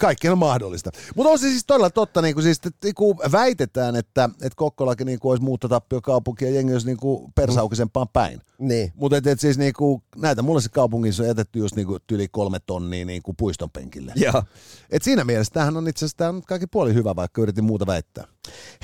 kaikki 0.00 0.28
on 0.28 0.38
mahdollista. 0.38 0.90
Mutta 1.14 1.30
on 1.30 1.38
se 1.38 1.48
siis 1.48 1.64
todella 1.66 1.90
totta, 1.90 2.22
niin 2.22 2.34
kuin, 2.34 2.44
siis, 2.44 2.56
että, 2.56 2.70
niin 2.84 2.94
kuin 2.94 3.18
väitetään, 3.32 3.96
että, 3.96 4.30
että 4.34 4.56
Kokkolakin 4.56 5.06
niin 5.06 5.18
kuin 5.18 5.30
olisi 5.30 5.44
muuttotappiokaupunki 5.44 6.44
ja 6.44 6.50
jengi 6.50 6.72
olisi 6.72 6.86
niin 6.86 6.96
kuin 6.96 7.32
persaukisempaan 7.34 8.08
päin. 8.08 8.40
Niin. 8.58 8.92
Mutta 8.94 9.16
et, 9.16 9.26
et 9.26 9.40
siis 9.40 9.58
niin 9.58 9.72
kuin, 9.72 10.02
näitä 10.16 10.42
mulle 10.42 10.60
se 10.60 10.68
kaupungissa 10.68 11.22
on 11.22 11.28
jätetty 11.28 11.58
just 11.58 11.76
niin 11.76 11.86
kuin, 11.86 12.00
yli 12.12 12.28
kolme 12.28 12.58
tonnia 12.66 13.04
niin 13.04 13.22
kuin 13.22 13.36
puiston 13.36 13.70
penkille. 13.70 14.12
Joo. 14.16 14.42
Et 14.90 15.02
siinä 15.02 15.24
mielessä 15.24 15.52
tämähän 15.54 15.76
on 15.76 15.88
itse 15.88 16.04
asiassa 16.04 16.34
kaikki 16.46 16.66
puoli 16.66 16.94
hyvä, 16.94 17.16
vaikka 17.16 17.42
yritin 17.42 17.64
muuta 17.64 17.86
väittää. 17.86 18.33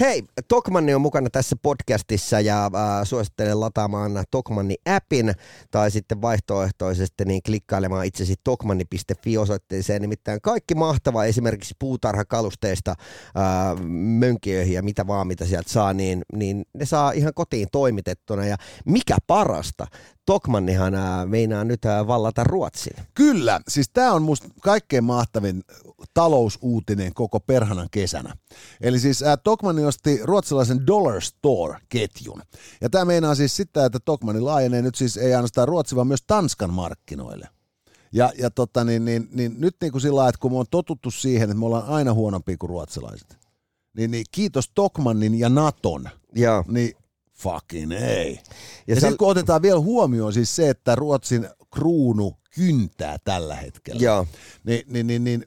Hei, 0.01 0.25
Tokmanni 0.49 0.95
on 0.95 1.01
mukana 1.01 1.31
tässä 1.31 1.57
podcastissa 1.63 2.41
ja 2.41 2.65
äh, 2.65 3.05
suosittelen 3.05 3.61
lataamaan 3.61 4.25
Tokmanni-appin 4.31 5.33
tai 5.71 5.91
sitten 5.91 6.23
vaihtoehtoisesti 6.23 7.25
niin 7.25 7.43
klikkailemaan 7.43 8.07
itsesi 8.07 8.35
tokmanni.fi 8.45 9.39
osoitteeseen. 9.39 10.03
Nimittäin 10.03 10.41
kaikki 10.43 10.75
mahtava 10.75 11.25
esimerkiksi 11.25 11.75
puutarhakalusteista 11.79 12.91
äh, 12.91 13.87
mönkiöihin 14.19 14.75
ja 14.75 14.83
mitä 14.83 15.07
vaan 15.07 15.27
mitä 15.27 15.45
sieltä 15.45 15.71
saa, 15.71 15.93
niin, 15.93 16.23
niin 16.33 16.65
ne 16.75 16.87
saa 16.87 17.13
ihan 17.13 17.35
kotiin 17.35 17.69
toimitettuna. 17.73 18.47
Ja 18.47 18.57
mikä 18.87 19.17
parasta, 19.27 19.87
Tokmannihan 20.27 20.95
äh, 20.95 21.27
meinaa 21.27 21.65
nyt 21.65 21.85
äh, 21.85 22.07
vallata 22.07 22.45
Ruotsin. 22.45 22.97
Kyllä, 23.15 23.61
siis 23.69 23.91
tämä 23.93 24.13
on 24.13 24.23
musta 24.23 24.49
kaikkein 24.61 25.05
mahtavin 25.05 25.63
talousuutinen 26.15 27.15
koko 27.15 27.41
perhanan 27.41 27.89
kesänä. 27.91 28.37
Eli 28.81 28.99
siis 28.99 29.23
äh, 29.23 29.39
Tokmanni 29.45 29.85
osti 29.85 30.21
ruotsalaisen 30.23 30.87
Dollar 30.87 31.21
Store-ketjun. 31.21 32.43
Ja 32.81 32.91
tämä 32.91 33.05
meinaa 33.05 33.35
siis 33.35 33.57
sitä, 33.57 33.85
että 33.85 33.99
Tokmanni 34.05 34.41
laajenee 34.41 34.83
nyt 34.83 34.95
siis 34.95 35.17
ei 35.17 35.35
ainoastaan 35.35 35.69
Ruotsi, 35.69 35.97
vaan 35.97 36.07
myös 36.07 36.25
Tanskan 36.27 36.73
markkinoille. 36.73 37.49
Ja, 38.13 38.33
ja 38.39 38.51
tota, 38.51 38.85
niin, 38.85 39.05
niin, 39.05 39.29
niin, 39.33 39.55
nyt 39.59 39.77
niin 39.81 39.93
kuin 39.93 40.03
sillä 40.03 40.29
että 40.29 40.41
kun 40.41 40.53
me 40.53 40.59
on 40.59 40.67
totuttu 40.71 41.11
siihen, 41.11 41.51
että 41.51 41.59
me 41.59 41.67
ollaan 41.67 41.89
aina 41.89 42.15
huonompi 42.15 42.57
kuin 42.57 42.71
ruotsalaiset, 42.71 43.39
niin, 43.97 44.11
niin 44.11 44.25
kiitos 44.31 44.71
Tokmannin 44.75 45.39
ja 45.39 45.49
Naton, 45.49 46.09
Joo. 46.35 46.65
niin 46.69 46.93
fucking 47.41 47.93
ei. 47.93 48.33
Ja, 48.35 48.41
Ja 48.87 48.95
sä- 48.95 49.01
sitten 49.01 49.17
kun 49.17 49.29
otetaan 49.29 49.63
vielä 49.63 49.81
huomioon 49.81 50.33
siis 50.33 50.57
se, 50.57 50.71
että 50.71 50.95
Ruotsin 50.95 51.49
kruunu 51.75 52.37
kyntää 52.55 53.17
tällä 53.25 53.57
hetkellä, 53.57 54.03
Joo. 54.03 54.27
niin, 54.65 54.83
niin, 54.87 55.07
niin, 55.07 55.25
niin 55.25 55.47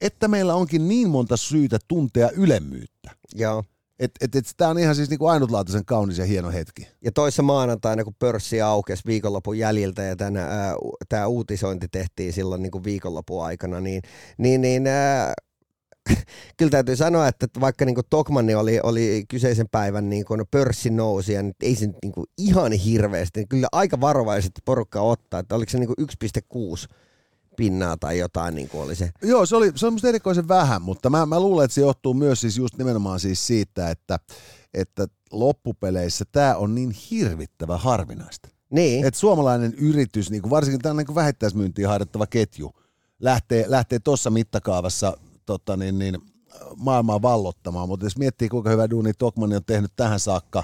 että 0.00 0.28
meillä 0.28 0.54
onkin 0.54 0.88
niin 0.88 1.08
monta 1.08 1.36
syytä 1.36 1.78
tuntea 1.88 2.30
ylemmyyttä. 2.30 3.10
Joo. 3.34 3.64
Että 3.98 4.24
et, 4.24 4.36
et, 4.36 4.44
tämä 4.56 4.70
on 4.70 4.78
ihan 4.78 4.94
siis 4.96 5.10
niinku 5.10 5.26
ainutlaatuisen 5.26 5.84
kaunis 5.84 6.18
ja 6.18 6.24
hieno 6.24 6.50
hetki. 6.50 6.88
Ja 7.04 7.12
toissa 7.12 7.42
maanantaina, 7.42 8.04
kun 8.04 8.14
pörssi 8.18 8.60
aukesi 8.62 9.02
viikonlopun 9.06 9.58
jäljiltä 9.58 10.02
ja 10.02 10.16
tämä 11.08 11.26
uutisointi 11.26 11.88
tehtiin 11.88 12.32
silloin 12.32 12.62
niin 12.62 12.70
kuin 12.70 12.84
viikonlopun 12.84 13.44
aikana, 13.44 13.80
niin, 13.80 14.02
niin, 14.38 14.60
niin 14.60 14.86
ää, 14.86 15.32
kyllä 16.56 16.70
täytyy 16.70 16.96
sanoa, 16.96 17.28
että 17.28 17.48
vaikka 17.60 17.84
niin 17.84 17.96
Tokmanni 18.10 18.54
oli, 18.54 18.80
oli 18.82 19.24
kyseisen 19.28 19.68
päivän 19.70 20.10
niin 20.10 20.24
kuin 20.24 20.42
pörssi 20.50 20.90
nousi, 20.90 21.32
ja 21.32 21.42
nyt 21.42 21.56
ei 21.62 21.76
se 21.76 21.86
niin 22.02 22.12
kuin 22.12 22.26
ihan 22.38 22.72
hirveästi, 22.72 23.40
niin 23.40 23.48
kyllä 23.48 23.68
aika 23.72 24.00
varovaisesti 24.00 24.60
porukka 24.64 25.00
ottaa, 25.00 25.40
että 25.40 25.54
oliko 25.54 25.70
se 25.70 25.78
niin 25.78 25.94
kuin 25.96 26.08
1,6 26.88 26.94
pinnaa 27.56 27.96
tai 27.96 28.18
jotain 28.18 28.54
niin 28.54 28.68
kuin 28.68 28.82
oli 28.82 28.96
se. 28.96 29.10
Joo, 29.22 29.46
se 29.46 29.56
oli, 29.56 29.72
se 29.74 29.86
oli 29.86 29.90
musta 29.90 30.08
erikoisen 30.08 30.48
vähän, 30.48 30.82
mutta 30.82 31.10
mä, 31.10 31.26
mä 31.26 31.40
luulen, 31.40 31.64
että 31.64 31.74
se 31.74 31.80
johtuu 31.80 32.14
myös 32.14 32.40
siis 32.40 32.56
just 32.56 32.78
nimenomaan 32.78 33.20
siis 33.20 33.46
siitä, 33.46 33.90
että, 33.90 34.18
että 34.74 35.06
loppupeleissä 35.32 36.24
tämä 36.32 36.56
on 36.56 36.74
niin 36.74 36.90
hirvittävä 37.10 37.78
harvinaista. 37.78 38.48
Niin, 38.70 39.06
Että 39.06 39.20
suomalainen 39.20 39.74
yritys, 39.74 40.30
niin 40.30 40.42
kuin 40.42 40.50
varsinkin 40.50 40.80
tämä 40.80 41.02
niin 41.02 41.14
vähittäismyyntiin 41.14 41.88
harjoittava 41.88 42.26
ketju, 42.26 42.72
lähtee, 43.20 43.64
lähtee 43.68 43.98
tuossa 43.98 44.30
mittakaavassa 44.30 45.16
tota, 45.46 45.76
niin, 45.76 45.98
niin, 45.98 46.18
maailmaa 46.76 47.22
vallottamaan. 47.22 47.88
Mutta 47.88 48.06
jos 48.06 48.18
miettii, 48.18 48.48
kuinka 48.48 48.70
hyvä 48.70 48.90
duuni 48.90 49.12
Tokmanni 49.18 49.56
on 49.56 49.64
tehnyt 49.64 49.92
tähän 49.96 50.20
saakka 50.20 50.62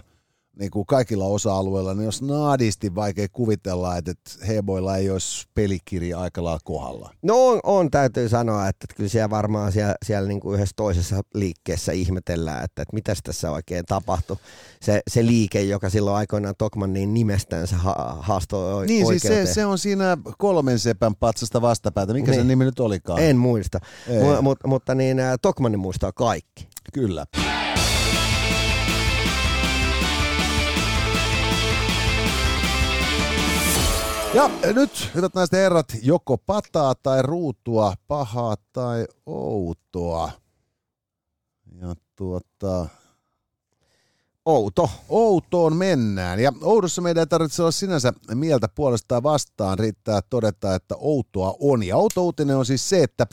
niin 0.59 0.71
kuin 0.71 0.87
kaikilla 0.87 1.25
osa-alueilla, 1.25 1.95
niin 1.95 2.05
jos 2.05 2.23
naadisti 2.23 2.95
vaikea 2.95 3.27
kuvitella, 3.33 3.97
että, 3.97 4.11
että 4.11 4.47
Heboilla 4.47 4.97
ei 4.97 5.11
olisi 5.11 5.47
pelikirja 5.55 6.21
aika 6.21 6.45
lailla 6.45 6.61
kohdalla. 6.65 7.11
No 7.23 7.47
on, 7.49 7.61
on, 7.62 7.91
täytyy 7.91 8.29
sanoa, 8.29 8.69
että 8.69 8.87
kyllä 8.97 9.09
siellä 9.11 9.31
varmaan 9.31 9.73
siellä, 9.73 9.95
siellä 10.05 10.29
niin 10.29 10.41
kuin 10.41 10.55
yhdessä 10.55 10.73
toisessa 10.77 11.21
liikkeessä 11.35 11.93
ihmetellään, 11.93 12.65
että, 12.65 12.83
että 12.83 12.95
mitäs 12.95 13.19
tässä 13.25 13.50
oikein 13.50 13.85
tapahtui. 13.87 14.37
Se, 14.83 15.00
se 15.11 15.27
liike, 15.27 15.62
joka 15.62 15.91
silloin 15.91 16.17
aikoinaan 16.17 16.55
Tokmannin 16.59 17.15
nimestänsä 17.15 17.77
ha- 17.77 18.17
haastoi 18.21 18.87
Niin, 18.87 19.07
siis 19.07 19.25
oikeuteen. 19.25 19.47
se, 19.47 19.55
se 19.55 19.67
on 19.67 19.79
siinä 19.79 20.17
kolmen 20.38 20.79
sepän 20.79 21.15
patsasta 21.17 21.61
vastapäätä. 21.62 22.12
Mikä 22.12 22.31
Niin. 22.31 22.41
sen 22.41 22.49
nimi 22.49 22.65
nyt 22.65 22.81
olikaan? 22.81 23.19
En 23.23 23.37
muista. 23.37 23.79
Mu- 24.09 24.43
mut, 24.43 24.59
mutta 24.67 24.95
niin, 24.95 25.21
ä, 25.21 25.37
Tokmanni 25.43 25.77
muistaa 25.79 26.12
kaikki. 26.12 26.69
Kyllä. 26.93 27.27
Ja 34.38 34.50
nyt, 34.73 35.11
hyvät 35.14 35.35
naiset 35.35 35.52
ja 35.52 35.59
herrat, 35.59 35.87
joko 36.02 36.38
pataa 36.38 36.95
tai 36.95 37.23
ruutua, 37.23 37.95
pahaa 38.09 38.57
tai 38.73 39.07
outoa. 39.26 40.30
Ja 41.80 41.95
tuota, 42.16 42.87
Outo. 44.45 44.90
outoon 45.09 45.76
mennään. 45.76 46.40
Ja 46.40 46.52
oudossa 46.62 47.02
meidän 47.02 47.21
ei 47.21 47.26
tarvitse 47.26 47.62
olla 47.62 47.71
sinänsä 47.71 48.12
mieltä 48.35 48.68
puolestaan 48.68 49.23
vastaan. 49.23 49.78
Riittää 49.78 50.21
todeta, 50.30 50.75
että 50.75 50.95
outoa 50.99 51.54
on. 51.61 51.83
Ja 51.83 51.97
outo 51.97 52.33
on 52.59 52.66
siis 52.66 52.88
se, 52.88 53.02
että 53.02 53.26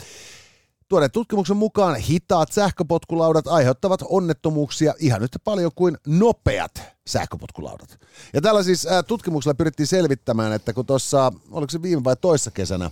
Tuoreen 0.90 1.12
tutkimuksen 1.12 1.58
mukaan 1.58 1.96
hitaat 1.96 2.52
sähköpotkulaudat 2.52 3.48
aiheuttavat 3.48 4.00
onnettomuuksia 4.10 4.94
ihan 5.00 5.24
yhtä 5.24 5.40
paljon 5.40 5.72
kuin 5.76 5.98
nopeat 6.08 6.82
sähköpotkulaudat. 7.08 8.00
Ja 8.34 8.42
tällä 8.42 8.64
siis 8.64 8.86
ää, 8.86 9.04
tutkimuksella 9.04 9.56
pyrittiin 9.56 9.88
selvittämään, 9.88 10.54
että 10.54 10.74
kun 10.74 10.86
tuossa, 10.86 11.34
oliko 11.52 11.70
se 11.70 11.82
viime 11.82 12.04
vai 12.04 12.16
toissa 12.16 12.52
kesänä, 12.52 12.92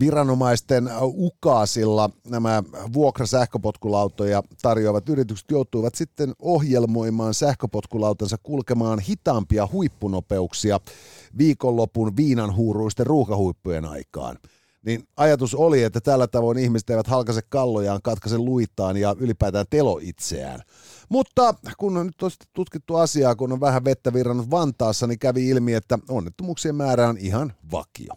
viranomaisten 0.00 0.88
ä, 0.88 0.98
ukaasilla 1.02 2.10
nämä 2.28 2.62
vuokrasähköpotkulautoja 2.92 4.42
tarjoavat 4.62 5.08
yritykset 5.08 5.50
joutuivat 5.50 5.94
sitten 5.94 6.32
ohjelmoimaan 6.38 7.34
sähköpotkulautansa 7.34 8.36
kulkemaan 8.42 8.98
hitaampia 8.98 9.68
huippunopeuksia 9.72 10.80
viikonlopun 11.38 12.16
viinanhuuruisten 12.16 13.06
ruuhkahuippujen 13.06 13.84
aikaan 13.84 14.38
niin 14.86 15.08
ajatus 15.16 15.54
oli, 15.54 15.82
että 15.82 16.00
tällä 16.00 16.26
tavoin 16.26 16.58
ihmiset 16.58 16.90
eivät 16.90 17.06
halkaise 17.06 17.40
kallojaan, 17.48 18.02
katkaise 18.02 18.38
luitaan 18.38 18.96
ja 18.96 19.16
ylipäätään 19.18 19.66
telo 19.70 20.00
itseään. 20.02 20.60
Mutta 21.08 21.54
kun 21.78 21.96
on 21.96 22.06
nyt 22.06 22.16
tutkittu 22.52 22.96
asiaa, 22.96 23.34
kun 23.34 23.52
on 23.52 23.60
vähän 23.60 23.84
vettä 23.84 24.12
virrannut 24.12 24.50
Vantaassa, 24.50 25.06
niin 25.06 25.18
kävi 25.18 25.48
ilmi, 25.48 25.74
että 25.74 25.98
onnettomuuksien 26.08 26.74
määrä 26.74 27.08
on 27.08 27.18
ihan 27.18 27.52
vakio. 27.72 28.14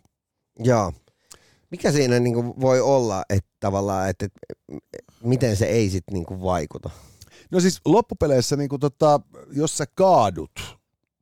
Joo. 0.59 0.93
Mikä 1.71 1.91
siinä 1.91 2.19
niin 2.19 2.33
kuin 2.33 2.61
voi 2.61 2.81
olla, 2.81 3.23
että 3.29 3.49
tavallaan, 3.59 4.09
että, 4.09 4.25
että 4.25 4.43
miten 5.23 5.57
se 5.57 5.65
ei 5.65 5.89
sitten 5.89 6.13
niin 6.13 6.25
kuin 6.25 6.41
vaikuta? 6.41 6.89
No 7.51 7.59
siis 7.59 7.81
loppupeleissä, 7.85 8.55
niin 8.55 8.69
kun 8.69 8.79
tota, 8.79 9.19
jos 9.51 9.77
sä 9.77 9.85
kaadut 9.95 10.51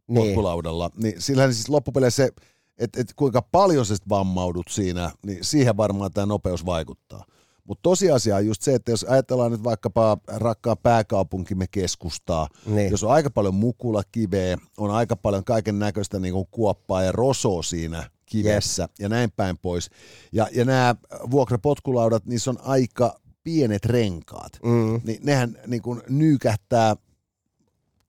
Niin. 0.07 0.25
potkulaudalla, 0.25 0.89
niin 0.97 1.21
sillähän 1.21 1.53
siis 1.53 1.69
loppupeleissä 1.69 2.23
se, 2.25 2.31
että 2.77 3.01
et 3.01 3.13
kuinka 3.15 3.41
paljon 3.41 3.85
sä 3.85 3.95
vammaudut 4.09 4.65
siinä, 4.69 5.11
niin 5.25 5.43
siihen 5.43 5.77
varmaan 5.77 6.11
tämä 6.11 6.25
nopeus 6.25 6.65
vaikuttaa. 6.65 7.25
Mutta 7.63 7.81
tosiasia 7.81 8.35
on 8.35 8.45
just 8.45 8.61
se, 8.61 8.75
että 8.75 8.91
jos 8.91 9.03
ajatellaan 9.03 9.51
nyt 9.51 9.63
vaikkapa 9.63 10.17
rakkaan 10.27 10.77
pääkaupunkimme 10.83 11.65
keskustaa, 11.71 12.47
Niin. 12.65 12.91
jos 12.91 13.03
on 13.03 13.11
aika 13.11 13.29
paljon 13.29 13.55
mukula 13.55 14.01
kiveä, 14.11 14.57
on 14.77 14.91
aika 14.91 15.15
paljon 15.15 15.43
kaiken 15.43 15.79
näköistä 15.79 16.19
niin 16.19 16.33
kuoppaa 16.51 17.03
ja 17.03 17.11
rosoa 17.11 17.63
siinä 17.63 18.09
kivessä 18.25 18.89
ja 18.99 19.09
näin 19.09 19.31
päin 19.31 19.57
pois. 19.57 19.89
Ja, 20.31 20.47
ja 20.51 20.65
nämä 20.65 20.95
vuokrapotkulaudat, 21.31 22.25
niissä 22.25 22.51
on 22.51 22.57
aika 22.61 23.19
pienet 23.43 23.85
renkaat. 23.85 24.59
Mm. 24.63 25.01
Niin 25.03 25.19
nehän 25.23 25.57
niin 25.67 25.81
kuin 25.81 26.01
nyykähtää 26.09 26.95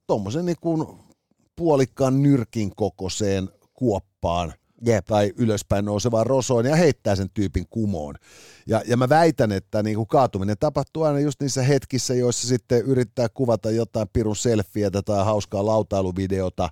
tuommoisen 0.06 0.44
niin 0.46 0.56
kuin 0.60 0.86
puolikkaan 1.56 2.22
nyrkin 2.22 2.72
kokoiseen 2.76 3.48
kuoppaan 3.76 4.52
Jep. 4.84 5.04
tai 5.04 5.32
ylöspäin 5.36 5.84
nousevaan 5.84 6.26
rosoon 6.26 6.66
ja 6.66 6.76
heittää 6.76 7.16
sen 7.16 7.30
tyypin 7.34 7.64
kumoon. 7.70 8.14
Ja, 8.66 8.82
ja 8.86 8.96
mä 8.96 9.08
väitän, 9.08 9.52
että 9.52 9.82
niin 9.82 9.96
kuin 9.96 10.06
kaatuminen 10.06 10.56
tapahtuu 10.60 11.02
aina 11.02 11.20
just 11.20 11.40
niissä 11.40 11.62
hetkissä, 11.62 12.14
joissa 12.14 12.48
sitten 12.48 12.80
yrittää 12.80 13.28
kuvata 13.28 13.70
jotain 13.70 14.08
pirun 14.12 14.36
selfietä 14.36 15.02
tai 15.02 15.24
hauskaa 15.24 15.66
lautailuvideota, 15.66 16.68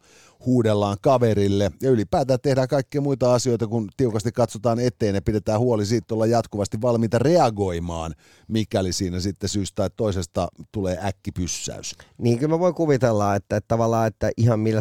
huudellaan 0.47 0.97
kaverille 1.01 1.71
ja 1.83 1.91
ylipäätään 1.91 2.39
tehdään 2.43 2.69
kaikkia 2.69 3.01
muita 3.01 3.35
asioita, 3.35 3.67
kun 3.67 3.89
tiukasti 3.97 4.33
katsotaan 4.33 4.79
eteen 4.79 5.15
ja 5.15 5.23
pidetään 5.23 5.61
huoli 5.61 5.87
siitä 5.87 6.15
olla 6.15 6.27
jatkuvasti 6.27 6.83
valmiita 6.83 7.19
reagoimaan, 7.19 8.15
mikäli 8.49 8.93
siinä 8.93 9.21
sitten 9.21 9.49
syystä 9.49 9.75
tai 9.75 9.91
toisesta 9.97 10.49
tulee 10.73 10.99
äkkipyssäys. 11.05 11.95
Niin 12.19 12.39
kyllä 12.39 12.55
mä 12.55 12.59
voin 12.59 12.75
kuvitella, 12.75 13.35
että, 13.35 13.57
että 13.57 13.69
tavallaan, 13.69 14.07
että 14.07 14.31
ihan 14.37 14.61
millä, 14.61 14.81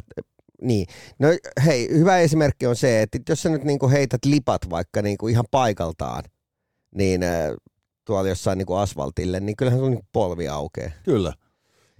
niin. 0.62 0.88
No 1.20 1.28
hei, 1.66 1.90
hyvä 1.90 2.18
esimerkki 2.20 2.68
on 2.68 2.76
se, 2.76 3.02
että 3.02 3.20
jos 3.30 3.42
sä 3.42 3.50
nyt 3.50 3.64
niinku 3.64 3.90
heität 3.90 4.26
lipat 4.26 4.70
vaikka 4.70 5.02
niinku 5.02 5.28
ihan 5.28 5.46
paikaltaan, 5.52 6.24
niin 6.96 7.24
äh, 7.24 7.52
tuolla 8.06 8.30
jossain 8.30 8.58
niinku 8.58 8.74
asfaltille, 8.76 9.40
niin 9.40 9.56
kyllähän 9.56 9.80
sun 9.80 9.92
niinku 9.92 10.08
polvi 10.12 10.48
aukeaa. 10.48 10.92
Kyllä. 11.04 11.34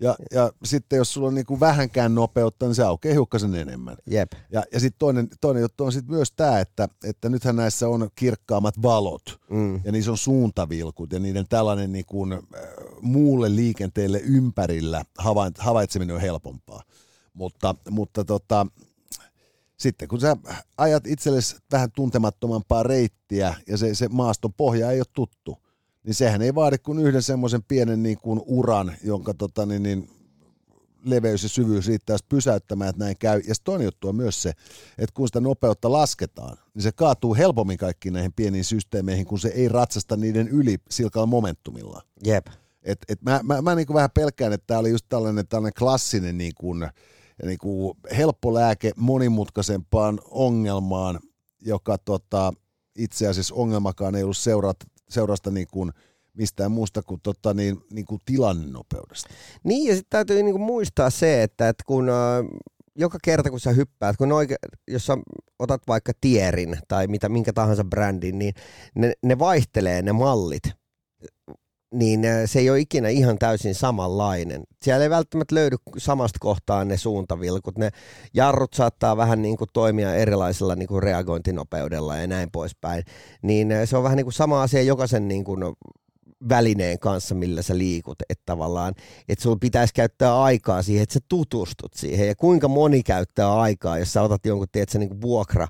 Ja, 0.02 0.16
ja 0.32 0.52
sitten 0.64 0.98
jos 0.98 1.14
sulla 1.14 1.28
on 1.28 1.36
niin 1.36 1.46
kuin 1.46 1.60
vähänkään 1.60 2.16
nopeutta, 2.16 2.66
niin 2.66 2.76
se 2.76 2.84
aukeaa 2.84 3.14
hiukkasen 3.14 3.56
enemmän. 3.56 3.98
Jep. 4.08 4.32
Ja, 4.52 4.64
ja 4.74 4.80
sitten 4.80 5.00
toinen, 5.00 5.28
toinen 5.42 5.62
juttu 5.62 5.86
on 5.86 5.92
sitten 5.92 6.16
myös 6.16 6.32
tämä, 6.32 6.60
että, 6.60 6.88
että 7.04 7.30
nythän 7.30 7.56
näissä 7.56 7.88
on 7.88 8.10
kirkkaammat 8.16 8.82
valot 8.82 9.40
Mm. 9.50 9.82
ja 9.84 9.92
niissä 9.92 10.12
on 10.12 10.18
suuntavilkut 10.18 11.14
ja 11.14 11.20
niiden 11.20 11.46
tällainen 11.50 11.92
niin 11.92 12.06
kuin, 12.06 12.34
äh, 12.34 12.40
muulle 13.02 13.56
liikenteelle 13.56 14.20
ympärillä 14.20 15.04
havait, 15.18 15.58
havaitseminen 15.58 16.16
on 16.16 16.22
helpompaa. 16.22 16.84
Mutta, 17.34 17.76
mutta 17.90 18.26
tota, 18.26 18.68
sitten 19.78 20.08
kun 20.08 20.20
sä 20.20 20.38
ajat 20.78 21.08
itsellesi 21.08 21.56
vähän 21.72 21.92
tuntemattomampaa 21.92 22.84
reittiä 22.84 23.56
ja 23.68 23.78
se, 23.78 23.96
se 23.96 24.08
maaston 24.08 24.54
pohja 24.54 24.92
ei 24.92 25.00
ole 25.00 25.06
tuttu, 25.14 25.58
niin 26.04 26.14
sehän 26.14 26.42
ei 26.42 26.56
vaadi 26.56 26.78
kuin 26.78 27.00
yhden 27.00 27.22
semmoisen 27.22 27.64
pienen 27.64 28.04
niin 28.04 28.18
kuin 28.18 28.42
uran, 28.46 28.96
jonka 29.04 29.34
tota, 29.34 29.66
niin, 29.66 29.84
niin, 29.84 30.10
leveys 31.06 31.44
ja 31.44 31.50
syvyys 31.50 31.88
riittää 31.88 32.18
pysäyttämään, 32.30 32.90
että 32.90 33.04
näin 33.04 33.18
käy. 33.18 33.42
Ja 33.48 33.54
toinen 33.64 33.86
juttu 33.86 34.08
on 34.08 34.16
myös 34.16 34.42
se, 34.42 34.50
että 34.98 35.14
kun 35.14 35.28
sitä 35.28 35.40
nopeutta 35.40 35.92
lasketaan, 35.92 36.58
niin 36.74 36.84
se 36.84 36.92
kaatuu 36.92 37.36
helpommin 37.36 37.78
kaikkiin 37.78 38.14
näihin 38.14 38.34
pieniin 38.34 38.64
systeemeihin, 38.64 39.26
kun 39.26 39.40
se 39.40 39.48
ei 39.48 39.70
ratsasta 39.70 40.18
niiden 40.18 40.48
yli 40.48 40.78
silkalla 40.90 41.28
momentumilla. 41.28 42.02
Jep. 42.26 42.48
Et, 42.84 43.00
et 43.10 43.22
mä 43.22 43.40
mä, 43.44 43.62
mä 43.62 43.76
niin 43.76 43.88
kuin 43.88 43.96
vähän 43.96 44.12
pelkään, 44.12 44.54
että 44.54 44.68
tämä 44.68 44.80
oli 44.80 44.90
just 44.90 45.06
tällainen, 45.10 45.48
tällainen 45.48 45.80
klassinen 45.80 46.38
niin 46.38 46.54
kuin, 46.56 46.90
niin 47.46 47.58
kuin 47.58 47.98
helppo 48.18 48.54
lääke 48.54 48.92
monimutkaisempaan 48.96 50.20
ongelmaan, 50.32 51.20
joka 51.62 51.98
tota, 51.98 52.54
itse 52.98 53.28
asiassa 53.28 53.56
ongelmakaan 53.56 54.16
ei 54.16 54.24
ollut 54.24 54.38
seurata, 54.38 54.86
seurasta 55.10 55.52
niin 55.52 55.68
kuin 55.72 55.92
mistään 56.34 56.72
muusta 56.72 57.04
kuin, 57.04 57.22
tota, 57.24 57.54
niin, 57.54 57.78
niin 57.94 58.06
kuin 58.06 58.22
tilannenopeudesta. 58.26 59.30
Niin, 59.64 59.88
ja 59.88 59.96
sitten 59.96 60.10
täytyy 60.10 60.44
niinku 60.44 60.60
muistaa 60.60 61.10
se, 61.10 61.44
että, 61.44 61.70
että 61.70 61.84
kun 61.88 62.10
äh, 62.10 62.16
joka 62.96 63.18
kerta 63.24 63.50
kun 63.50 63.60
sä 63.60 63.72
hyppäät, 63.72 64.18
kun 64.18 64.32
oike, 64.32 64.56
jos 64.88 65.06
sä 65.06 65.18
otat 65.60 65.82
vaikka 65.88 66.12
tierin 66.22 66.78
tai 66.88 67.08
mitä, 67.08 67.30
minkä 67.30 67.54
tahansa 67.54 67.84
brändin, 67.84 68.40
niin 68.40 68.54
ne, 68.96 69.14
ne 69.24 69.40
vaihtelee 69.40 70.02
ne 70.02 70.12
mallit 70.12 70.64
niin 71.94 72.26
äh, 72.26 72.42
se 72.46 72.60
ei 72.60 72.70
ole 72.70 72.80
ikinä 72.80 73.10
ihan 73.10 73.38
täysin 73.38 73.76
samanlainen. 73.76 74.64
Siellä 74.82 75.04
ei 75.04 75.10
välttämättä 75.10 75.56
löydy 75.56 75.76
samasta 75.98 76.38
kohtaa 76.40 76.86
ne 76.86 76.98
suuntavilkut. 76.98 77.78
Ne 77.78 77.90
jarrut 78.34 78.74
saattaa 78.74 79.18
vähän 79.18 79.42
niin 79.42 79.58
kuin 79.58 79.70
toimia 79.74 80.16
erilaisella 80.16 80.76
niin 80.76 80.88
kuin 80.88 81.04
reagointinopeudella 81.04 82.18
ja 82.18 82.28
näin 82.28 82.52
poispäin. 82.52 83.04
Niin 83.42 83.72
äh, 83.72 83.90
se 83.90 83.98
on 83.98 84.04
vähän 84.04 84.18
niin 84.18 84.26
kuin 84.26 84.34
sama 84.34 84.62
asia 84.62 84.82
jokaisen 84.82 85.28
niin 85.28 85.44
kuin 85.44 85.64
välineen 86.50 87.00
kanssa, 87.00 87.36
millä 87.36 87.62
sä 87.62 87.78
liikut, 87.78 88.22
että 88.30 88.44
tavallaan, 88.46 88.94
että 89.30 89.44
sulla 89.44 89.58
pitäisi 89.62 89.94
käyttää 89.94 90.42
aikaa 90.42 90.82
siihen, 90.82 91.04
että 91.04 91.14
sä 91.14 91.20
tutustut 91.30 91.94
siihen, 91.94 92.28
ja 92.28 92.36
kuinka 92.36 92.68
moni 92.68 93.04
käyttää 93.04 93.56
aikaa, 93.60 93.98
jos 93.98 94.14
sä 94.14 94.22
otat 94.22 94.46
jonkun, 94.46 94.68
tiedätkö, 94.72 95.00
niin 95.00 95.10
kuin 95.10 95.22
vuokra, 95.22 95.68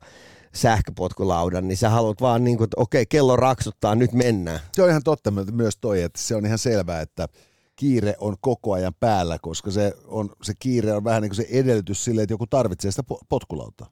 sähköpotkulaudan, 0.56 1.68
niin 1.68 1.78
sä 1.78 1.90
haluat 1.90 2.22
vaan 2.22 2.44
niin 2.44 2.58
kuin, 2.58 2.66
että 2.66 2.82
okei, 2.82 3.06
kello 3.06 3.36
raksuttaa, 3.36 3.96
nyt 3.96 4.12
mennään. 4.12 4.60
Se 4.74 4.84
on 4.84 4.90
ihan 4.90 5.04
totta 5.04 5.32
myös 5.32 5.78
toi, 5.78 6.02
että 6.02 6.22
se 6.22 6.36
on 6.36 6.46
ihan 6.46 6.60
selvää, 6.60 7.02
että 7.02 7.28
kiire 7.76 8.16
on 8.20 8.36
koko 8.42 8.74
ajan 8.74 8.94
päällä, 9.00 9.40
koska 9.42 9.72
se, 9.72 9.94
on, 10.06 10.30
se 10.44 10.54
kiire 10.60 10.94
on 10.94 11.04
vähän 11.04 11.22
niin 11.22 11.30
kuin 11.30 11.38
se 11.38 11.48
edellytys 11.50 12.04
sille, 12.04 12.22
että 12.22 12.34
joku 12.34 12.48
tarvitsee 12.48 12.92
sitä 12.92 13.04
potkulautaa. 13.30 13.90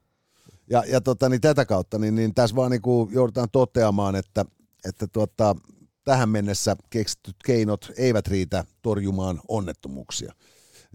Ja, 0.70 0.84
ja 0.88 1.00
tota, 1.00 1.28
niin 1.28 1.40
tätä 1.40 1.64
kautta 1.64 1.98
niin, 1.98 2.14
niin 2.14 2.34
tässä 2.34 2.56
vaan 2.56 2.70
niin 2.70 2.82
kuin 2.82 3.12
joudutaan 3.12 3.48
toteamaan, 3.52 4.16
että, 4.16 4.44
että 4.84 5.06
tuota, 5.06 5.56
tähän 6.04 6.28
mennessä 6.28 6.76
keksityt 6.90 7.36
keinot 7.44 7.90
eivät 7.96 8.28
riitä 8.28 8.64
torjumaan 8.82 9.40
onnettomuuksia. 9.48 10.32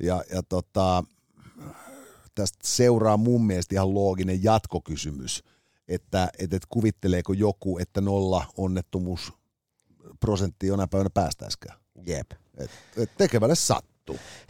Ja, 0.04 0.24
ja 0.34 0.44
tota, 0.44 1.04
tästä 2.36 2.60
seuraa 2.64 3.18
mun 3.18 3.46
mielestä 3.46 3.76
ihan 3.76 3.94
looginen 3.94 4.44
jatkokysymys, 4.44 5.44
että 5.88 6.30
et, 6.40 6.54
et 6.54 6.66
kuvitteleeko 6.70 7.34
joku, 7.34 7.78
että 7.78 8.02
nolla 8.02 8.46
onnettomuus 8.58 9.34
prosentti 10.20 10.68
jonain 10.68 10.90
päivänä 10.90 11.10
päästäisikään. 11.14 11.80
Jep. 12.06 12.32
Et, 12.58 12.72
et 12.98 13.12
tekevälle 13.18 13.56
sattuu. 13.56 13.97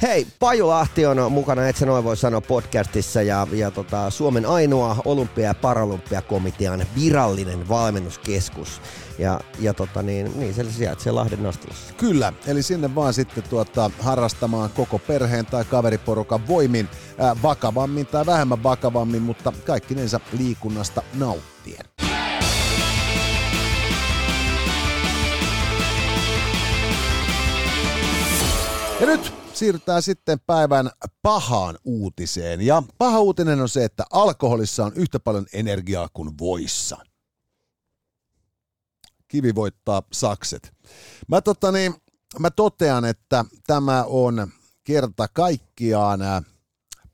Hei, 0.01 0.27
Paju 0.39 0.67
Lahti 0.67 1.05
on 1.05 1.31
mukana, 1.31 1.67
et 1.67 1.75
sä 1.75 1.85
noin 1.85 2.03
voi 2.03 2.17
sanoa 2.17 2.41
podcastissa 2.41 3.21
ja, 3.21 3.47
ja 3.51 3.71
tota, 3.71 4.09
Suomen 4.09 4.45
ainoa 4.45 4.97
olympia- 5.05 5.43
ja 5.43 5.53
paralympiakomitean 5.53 6.85
virallinen 6.95 7.69
valmennuskeskus. 7.69 8.81
Ja, 9.19 9.39
ja 9.59 9.73
tota, 9.73 10.01
niin, 10.01 10.39
niin, 10.39 10.53
se 10.53 10.71
sijaitsee 10.71 11.11
Lahden 11.11 11.43
Nastilassa. 11.43 11.93
Kyllä, 11.93 12.33
eli 12.47 12.63
sinne 12.63 12.95
vaan 12.95 13.13
sitten 13.13 13.43
tuota, 13.49 13.91
harrastamaan 13.99 14.69
koko 14.69 14.99
perheen 14.99 15.45
tai 15.45 15.65
kaveriporukan 15.65 16.47
voimin, 16.47 16.89
ää, 17.17 17.35
vakavammin 17.43 18.05
tai 18.05 18.25
vähemmän 18.25 18.63
vakavammin, 18.63 19.21
mutta 19.21 19.53
kaikkinensa 19.65 20.19
liikunnasta 20.37 21.01
nauttien. 21.13 21.85
Ja 28.99 29.05
nyt 29.05 29.33
siirrytään 29.53 30.01
sitten 30.01 30.39
päivän 30.39 30.91
pahaan 31.21 31.77
uutiseen. 31.85 32.61
Ja 32.61 32.83
paha 32.97 33.19
uutinen 33.19 33.61
on 33.61 33.69
se, 33.69 33.83
että 33.83 34.05
alkoholissa 34.11 34.85
on 34.85 34.93
yhtä 34.95 35.19
paljon 35.19 35.45
energiaa 35.53 36.09
kuin 36.13 36.37
voissa. 36.39 36.97
Kivi 39.27 39.55
voittaa 39.55 40.03
sakset. 40.13 40.73
Mä, 41.27 41.41
tota 41.41 41.71
niin, 41.71 41.95
mä 42.39 42.51
totean, 42.51 43.05
että 43.05 43.45
tämä 43.67 44.03
on 44.03 44.51
kerta 44.83 45.27
kaikkiaan 45.27 46.21
ää, 46.21 46.41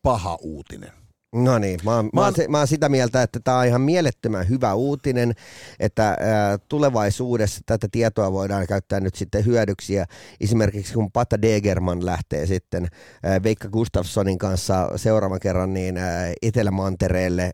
paha 0.02 0.38
uutinen. 0.42 1.03
No 1.34 1.60
niin, 1.60 1.80
mä 1.84 1.96
oon, 1.96 2.10
mä, 2.14 2.22
oon, 2.22 2.34
mä 2.50 2.58
oon 2.58 2.68
sitä 2.68 2.90
mieltä, 2.90 3.22
että 3.22 3.40
tämä 3.40 3.58
on 3.58 3.66
ihan 3.66 3.82
mielettömän 3.82 4.50
hyvä 4.50 4.74
uutinen, 4.74 5.34
että 5.80 6.08
ää, 6.08 6.58
tulevaisuudessa 6.70 7.62
tätä 7.66 7.88
tietoa 7.92 8.32
voidaan 8.32 8.68
käyttää 8.68 9.00
nyt 9.00 9.16
sitten 9.16 9.46
hyödyksiä. 9.46 10.06
Esimerkiksi 10.42 10.94
kun 10.94 11.12
Patta 11.12 11.42
Degerman 11.42 12.06
lähtee 12.06 12.46
sitten 12.46 12.88
ää, 13.24 13.44
Veikka 13.44 13.70
Gustafssonin 13.70 14.38
kanssa 14.38 14.90
seuraavan 14.96 15.40
kerran 15.40 15.74
niin 15.74 15.98
ää, 15.98 16.34
Etelämantereelle 16.42 17.52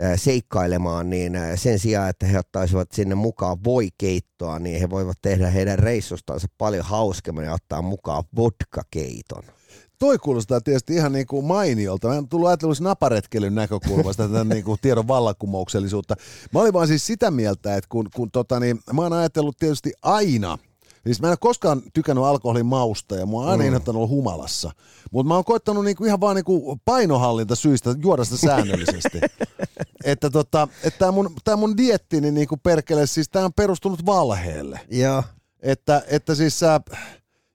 ää, 0.00 0.16
seikkailemaan, 0.16 1.10
niin 1.10 1.36
ää, 1.36 1.56
sen 1.56 1.78
sijaan, 1.78 2.10
että 2.10 2.26
he 2.26 2.38
ottaisivat 2.38 2.92
sinne 2.92 3.14
mukaan 3.14 3.64
voikeittoa, 3.64 4.58
niin 4.58 4.80
he 4.80 4.90
voivat 4.90 5.18
tehdä 5.22 5.50
heidän 5.50 5.78
reissustansa 5.78 6.46
paljon 6.58 6.84
hauskemmin 6.84 7.44
ja 7.44 7.52
ottaa 7.52 7.82
mukaan 7.82 8.24
vodkakeiton. 8.36 9.57
Toi 9.98 10.18
kuulostaa 10.18 10.60
tietysti 10.60 10.94
ihan 10.94 11.12
niin 11.12 11.26
kuin 11.26 11.44
mainiolta. 11.44 12.08
Mä 12.08 12.14
en 12.14 12.28
tullut 12.28 12.48
ajatellut 12.48 12.80
naparetkelyn 12.80 13.54
näkökulmasta 13.54 14.28
tätä 14.28 14.44
niin 14.54 14.64
kuin 14.64 14.78
tiedon 14.82 15.08
vallankumouksellisuutta. 15.08 16.14
Mä 16.54 16.60
olin 16.60 16.72
vaan 16.72 16.88
siis 16.88 17.06
sitä 17.06 17.30
mieltä, 17.30 17.76
että 17.76 17.88
kun, 17.88 18.08
kun 18.14 18.30
tota, 18.30 18.60
niin, 18.60 18.80
mä 18.92 19.02
oon 19.02 19.12
ajatellut 19.12 19.56
tietysti 19.56 19.92
aina, 20.02 20.58
Siis 21.08 21.20
mä 21.20 21.26
en 21.26 21.30
ole 21.30 21.38
koskaan 21.40 21.82
tykännyt 21.94 22.24
alkoholin 22.24 22.66
mausta 22.66 23.16
ja 23.16 23.26
mua 23.26 23.42
on 23.42 23.48
aina 23.48 23.62
mm. 23.62 23.66
inhottanut 23.66 24.00
olla 24.00 24.08
humalassa. 24.08 24.70
Mutta 25.10 25.28
mä 25.28 25.34
oon 25.34 25.44
koettanut 25.44 25.84
niinku 25.84 26.04
ihan 26.04 26.20
vaan 26.20 26.36
niinku 26.36 26.80
painohallinta 26.84 27.54
syistä 27.54 27.94
juoda 28.02 28.24
sitä 28.24 28.36
säännöllisesti. 28.36 29.20
että 30.04 30.30
tota, 30.30 30.68
että 30.82 30.98
tämä 30.98 31.12
mun, 31.12 31.34
tää 31.44 31.56
mun 31.56 31.76
diettini 31.76 32.30
niinku 32.30 32.56
perkele, 32.56 33.06
siis 33.06 33.28
tää 33.28 33.44
on 33.44 33.52
perustunut 33.52 34.06
valheelle. 34.06 34.80
Joo. 34.90 35.22
Että, 35.60 36.02
että 36.06 36.34
siis 36.34 36.58
sä, 36.58 36.80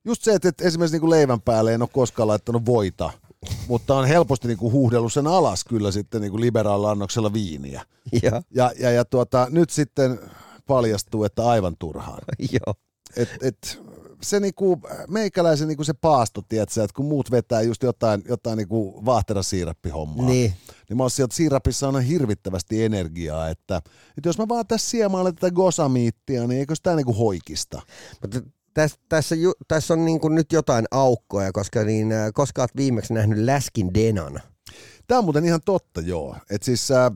just 0.05 0.23
se, 0.23 0.33
että, 0.33 0.49
että 0.49 0.63
esimerkiksi 0.63 0.95
niinku 0.95 1.09
leivän 1.09 1.41
päälle 1.41 1.73
en 1.73 1.81
ole 1.81 1.89
koskaan 1.93 2.27
laittanut 2.27 2.65
voita, 2.65 3.11
mutta 3.67 3.95
on 3.95 4.07
helposti 4.07 4.47
niinku 4.47 4.71
huuhdellut 4.71 5.13
sen 5.13 5.27
alas 5.27 5.63
kyllä 5.63 5.91
sitten 5.91 6.21
niinku 6.21 6.39
liberaalilla 6.39 6.91
annoksella 6.91 7.33
viiniä. 7.33 7.85
Joo. 8.23 8.41
Ja, 8.51 8.71
ja, 8.79 8.91
ja 8.91 9.05
tuota, 9.05 9.47
nyt 9.49 9.69
sitten 9.69 10.19
paljastuu, 10.67 11.23
että 11.23 11.47
aivan 11.47 11.75
turhaan. 11.79 12.21
Joo. 12.39 12.73
Et, 13.17 13.29
et, 13.41 13.81
se 14.21 14.39
niinku, 14.39 14.81
meikäläisen 15.09 15.67
niinku 15.67 15.83
se 15.83 15.93
paasto, 15.93 16.41
tiedätkö, 16.49 16.83
että 16.83 16.95
kun 16.95 17.05
muut 17.05 17.31
vetää 17.31 17.61
just 17.61 17.83
jotain, 17.83 18.23
jotain 18.29 18.57
niinku 18.57 19.05
vaahterasiirappihommaa, 19.05 20.25
Niin. 20.25 20.53
niin 20.89 20.97
mä 20.97 21.03
oon 21.03 21.11
sieltä 21.11 21.35
siirapissa 21.35 21.87
on 21.87 22.01
hirvittävästi 22.01 22.83
energiaa, 22.83 23.49
että, 23.49 23.77
että 24.17 24.29
jos 24.29 24.37
mä 24.37 24.47
vaan 24.47 24.67
tässä 24.67 24.89
siemailen 24.89 25.35
tätä 25.35 25.51
gosamiittia, 25.51 26.47
niin 26.47 26.59
eikö 26.59 26.75
sitä 26.75 26.95
niinku 26.95 27.13
hoikista? 27.13 27.81
Mutta 28.21 28.41
tässä, 28.73 28.97
tässä, 29.09 29.35
ju, 29.35 29.53
tässä 29.67 29.93
on 29.93 30.05
niin 30.05 30.19
kuin 30.19 30.35
nyt 30.35 30.51
jotain 30.51 30.85
aukkoja, 30.91 31.51
koska 31.51 31.83
niin, 31.83 32.11
äh, 32.11 32.31
koska 32.33 32.61
olet 32.61 32.75
viimeksi 32.75 33.13
nähnyt 33.13 33.39
läskin 33.39 33.93
denan. 33.93 34.39
Tämä 35.07 35.19
on 35.19 35.23
muuten 35.23 35.45
ihan 35.45 35.61
totta, 35.65 36.01
joo. 36.01 36.35
Että 36.49 36.65
siis 36.65 36.91
äh, 36.91 37.11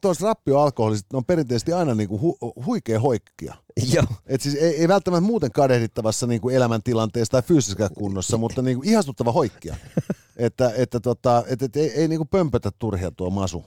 tuossa 0.00 0.26
rappioalkoholiset 0.26 1.06
on 1.12 1.24
perinteisesti 1.24 1.72
aina 1.72 1.94
niinku 1.94 2.20
hu, 2.20 2.38
huikea 2.66 3.00
hoikkia. 3.00 3.54
Joo. 3.94 4.06
Et 4.26 4.40
siis 4.40 4.54
ei, 4.54 4.80
ei 4.80 4.88
välttämättä 4.88 5.26
muuten 5.26 5.52
kadehdittavassa 5.52 6.26
niinku 6.26 6.48
elämäntilanteessa 6.48 7.32
tai 7.32 7.42
fyysisessä 7.42 7.90
kunnossa, 7.94 8.36
mutta 8.36 8.62
niinku 8.62 8.82
ihastuttava 8.86 9.32
hoikkia. 9.32 9.76
että 10.36 10.72
että 10.76 11.00
tota, 11.00 11.44
et, 11.46 11.62
et, 11.62 11.76
ei, 11.76 11.90
ei 11.90 12.08
niinku 12.08 12.24
pömpötä 12.24 12.70
turhia 12.78 13.10
tuo 13.10 13.30
masu. 13.30 13.64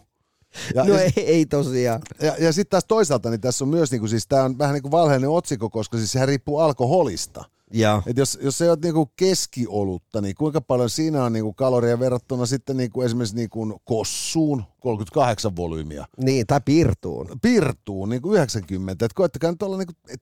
Ja, 0.76 0.84
No 0.84 0.94
ja, 0.94 1.02
ei, 1.02 1.12
ei 1.18 1.46
tosiaan. 1.46 2.02
ja, 2.22 2.36
ja 2.40 2.54
sitten 2.54 2.70
taas 2.70 2.86
toisaalta, 2.88 3.30
niin 3.30 3.42
tässä 3.42 3.64
on 3.66 3.70
myös, 3.70 3.92
niinku, 3.92 4.08
siis 4.08 4.28
tämä 4.28 4.44
on 4.44 4.58
vähän 4.58 4.74
niin 4.74 4.82
kuin 4.82 4.92
valheellinen 4.92 5.30
otsikko, 5.30 5.70
koska 5.70 5.98
siis 5.98 6.12
sehän 6.12 6.28
riippuu 6.28 6.60
alkoholista. 6.60 7.46
Ja. 7.74 8.02
Et 8.08 8.18
jos, 8.18 8.40
jos 8.42 8.58
se 8.58 8.72
on 8.72 8.78
niinku 8.84 9.12
keskiolutta, 9.16 10.22
niin 10.22 10.36
kuinka 10.36 10.62
paljon 10.62 10.90
siinä 10.90 11.24
on 11.24 11.34
niinku 11.34 11.54
kaloria 11.54 12.00
verrattuna 12.00 12.46
sitten 12.46 12.78
niinku 12.78 13.02
esimerkiksi 13.02 13.36
niinku 13.36 13.82
kossuun, 13.86 14.64
38 14.80 15.56
volyymiä, 15.56 16.06
Niin, 16.24 16.48
tai 16.48 16.62
piirtuun. 16.66 17.30
pirtuun 17.42 18.10
niinku 18.10 18.34
90. 18.34 19.06
Et 19.06 19.14
koettakaa 19.14 19.52
nyt 19.52 19.62
olla 19.64 19.78
niinku, 19.78 19.94
et, 20.10 20.22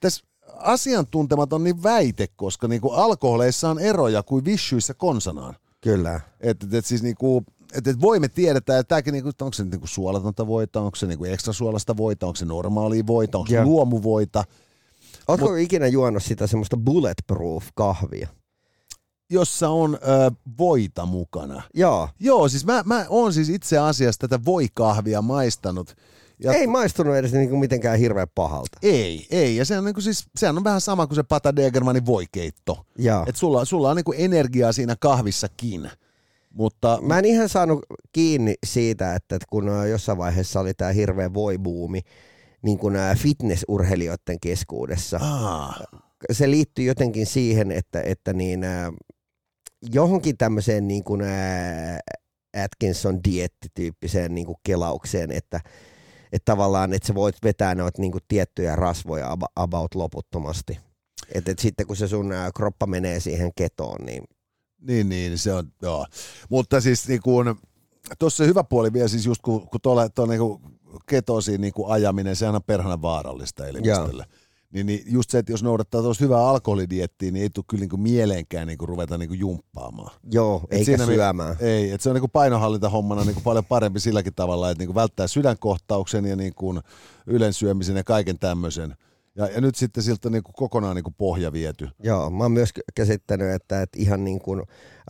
tässä 0.00 0.24
asiantuntematon 0.56 1.64
niin 1.64 1.82
väite, 1.82 2.26
koska 2.36 2.68
niinku 2.68 2.90
alkoholeissa 2.90 3.70
on 3.70 3.78
eroja 3.78 4.22
kuin 4.22 4.44
vissyissä 4.44 4.94
konsanaan. 4.94 5.56
Kyllä. 5.80 6.20
Että 6.40 6.66
et, 6.66 6.74
et 6.74 6.86
siis 6.86 7.02
niinku, 7.02 7.44
et, 7.72 7.86
et 7.86 8.00
voimme 8.00 8.28
tiedetään, 8.28 8.80
että 8.80 8.88
tämäkin 8.88 9.12
niinku, 9.12 9.30
onko 9.40 9.52
se 9.52 9.64
niinku 9.64 9.86
suolatonta 9.86 10.46
voita, 10.46 10.80
onko 10.80 10.96
se 10.96 11.06
niinku 11.06 11.24
ekstra 11.24 11.52
suolasta 11.52 11.96
voita, 11.96 12.26
onko 12.26 12.36
se 12.36 12.44
normaalia 12.44 13.06
voita, 13.06 13.38
onko 13.38 13.50
se 13.50 13.64
luomuvoita. 13.64 14.44
Oletko 15.28 15.48
Mut... 15.48 15.58
ikinä 15.58 15.86
juonut 15.86 16.22
sitä 16.22 16.46
semmoista 16.46 16.76
bulletproof 16.76 17.64
kahvia? 17.74 18.28
jossa 19.30 19.68
on 19.68 19.94
ö, 19.94 20.30
voita 20.58 21.06
mukana. 21.06 21.62
Joo. 21.74 22.08
Joo, 22.20 22.48
siis 22.48 22.66
mä, 22.66 22.82
mä 22.86 23.06
oon 23.08 23.32
siis 23.32 23.48
itse 23.48 23.78
asiassa 23.78 24.18
tätä 24.18 24.44
voikahvia 24.44 25.22
maistanut. 25.22 25.96
Ja 26.42 26.52
Ei 26.52 26.66
maistunut 26.66 27.16
edes 27.16 27.32
niinku 27.32 27.56
mitenkään 27.56 27.98
hirveän 27.98 28.28
pahalta. 28.34 28.78
ei, 28.82 29.26
ei. 29.30 29.56
Ja 29.56 29.64
se 29.64 29.78
on, 29.78 29.84
niinku 29.84 30.00
siis, 30.00 30.24
sehän 30.36 30.56
on 30.56 30.64
vähän 30.64 30.80
sama 30.80 31.06
kuin 31.06 31.16
se 31.16 31.22
Pata 31.22 31.56
Degermanin 31.56 32.06
voikeitto. 32.06 32.86
Joo. 32.98 33.24
Et 33.26 33.36
sulla, 33.36 33.64
sulla 33.64 33.90
on 33.90 33.96
niinku 33.96 34.14
energiaa 34.16 34.72
siinä 34.72 34.96
kahvissakin. 34.96 35.90
Mutta 36.54 36.98
Mä 37.02 37.18
en 37.18 37.24
ihan 37.24 37.48
saanut 37.48 37.86
kiinni 38.12 38.54
siitä, 38.66 39.14
että 39.14 39.36
että 39.36 39.46
kun 39.50 39.68
ä, 39.68 39.86
jossain 39.86 40.18
vaiheessa 40.18 40.60
oli 40.60 40.74
tämä 40.74 40.92
hirveä 40.92 41.34
voibuumi 41.34 42.00
niin 42.62 42.78
kuin 42.78 42.96
ä, 42.96 43.14
fitnessurheilijoiden 43.14 44.40
keskuudessa. 44.40 45.18
Aa, 45.22 45.74
Se 46.32 46.50
liittyy 46.50 46.84
jotenkin 46.84 47.26
siihen, 47.26 47.70
että, 47.72 48.02
että 48.02 48.32
niin, 48.32 48.64
ä, 48.64 48.92
johonkin 49.92 50.36
tämmöiseen 50.36 50.88
niin 50.88 51.04
kuin, 51.04 51.20
ä, 51.22 51.98
Atkinson 52.64 53.20
diettityyppiseen 53.24 54.34
niin 54.34 54.46
kuin 54.46 54.56
kelaukseen, 54.62 55.30
että, 55.30 55.60
että 56.32 56.52
tavallaan 56.52 56.92
että 56.92 57.06
sä 57.06 57.14
voit 57.14 57.36
vetää 57.44 57.74
noita 57.74 58.00
niin 58.02 58.12
kuin 58.12 58.24
tiettyjä 58.28 58.76
rasvoja 58.76 59.30
ab- 59.30 59.52
about 59.56 59.94
loputtomasti. 59.94 60.78
Et, 61.34 61.48
et 61.48 61.58
sitten 61.58 61.86
kun 61.86 61.96
se 61.96 62.08
sun 62.08 62.32
kroppa 62.56 62.86
menee 62.86 63.20
siihen 63.20 63.50
ketoon, 63.56 64.06
niin 64.06 64.24
niin, 64.80 65.08
niin, 65.08 65.38
se 65.38 65.52
on, 65.52 65.72
joo. 65.82 66.06
Mutta 66.48 66.80
siis 66.80 67.08
niin 67.08 67.20
kuin, 67.22 67.54
tuossa 68.18 68.44
hyvä 68.44 68.64
puoli 68.64 68.92
vielä 68.92 69.08
siis 69.08 69.26
just 69.26 69.42
kun, 69.42 69.68
kun 69.68 69.80
tuolla 69.80 70.08
tuo 70.08 70.26
niin 70.26 70.40
ketosiin 71.06 71.60
niin 71.60 71.72
ajaminen, 71.86 72.36
sehän 72.36 72.54
on 72.54 72.62
perhana 72.62 73.02
vaarallista 73.02 73.66
elimistölle. 73.66 74.24
Niin, 74.72 74.86
niin 74.86 75.02
just 75.06 75.30
se, 75.30 75.38
että 75.38 75.52
jos 75.52 75.62
noudattaa 75.62 76.02
tuossa 76.02 76.24
hyvää 76.24 76.48
alkoholidiettiä, 76.48 77.30
niin 77.30 77.42
ei 77.42 77.50
tule 77.50 77.64
kyllä 77.68 77.80
niin 77.80 77.90
kuin 77.90 78.00
mieleenkään 78.00 78.66
niin 78.66 78.78
kuin 78.78 78.88
ruveta 78.88 79.18
niin 79.18 79.28
kuin 79.28 79.40
jumppaamaan. 79.40 80.10
joo, 80.32 80.60
Et 80.64 80.72
eikä 80.72 80.84
siinä 80.84 81.06
me- 81.06 81.14
syömään. 81.14 81.56
Ei, 81.60 81.90
että 81.90 82.02
se 82.02 82.08
on 82.08 82.14
niin 82.14 82.20
kuin 82.20 82.30
painonhallintahommana 82.30 83.24
niin 83.24 83.34
kuin 83.34 83.44
paljon 83.44 83.64
parempi 83.64 84.00
silläkin 84.00 84.34
tavalla, 84.34 84.70
että 84.70 84.80
niin 84.80 84.88
kuin 84.88 84.94
välttää 84.94 85.26
sydänkohtauksen 85.26 86.24
ja 86.24 86.36
niin 86.36 86.54
kuin 86.54 86.80
ylensyömisen 87.26 87.96
ja 87.96 88.04
kaiken 88.04 88.38
tämmöisen. 88.38 88.96
Ja, 89.40 89.46
ja 89.46 89.60
nyt 89.60 89.74
sitten 89.74 90.02
siltä 90.02 90.30
niin 90.30 90.42
kuin 90.42 90.54
kokonaan 90.54 90.96
niin 90.96 91.04
kuin 91.04 91.14
pohja 91.18 91.52
viety. 91.52 91.88
Joo, 92.02 92.30
mä 92.30 92.44
oon 92.44 92.52
myös 92.52 92.70
käsittänyt, 92.94 93.54
että, 93.54 93.82
että 93.82 93.98
ihan 94.00 94.24
niin 94.24 94.38
kuin 94.38 94.62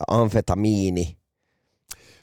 amfetamiini 0.07 1.17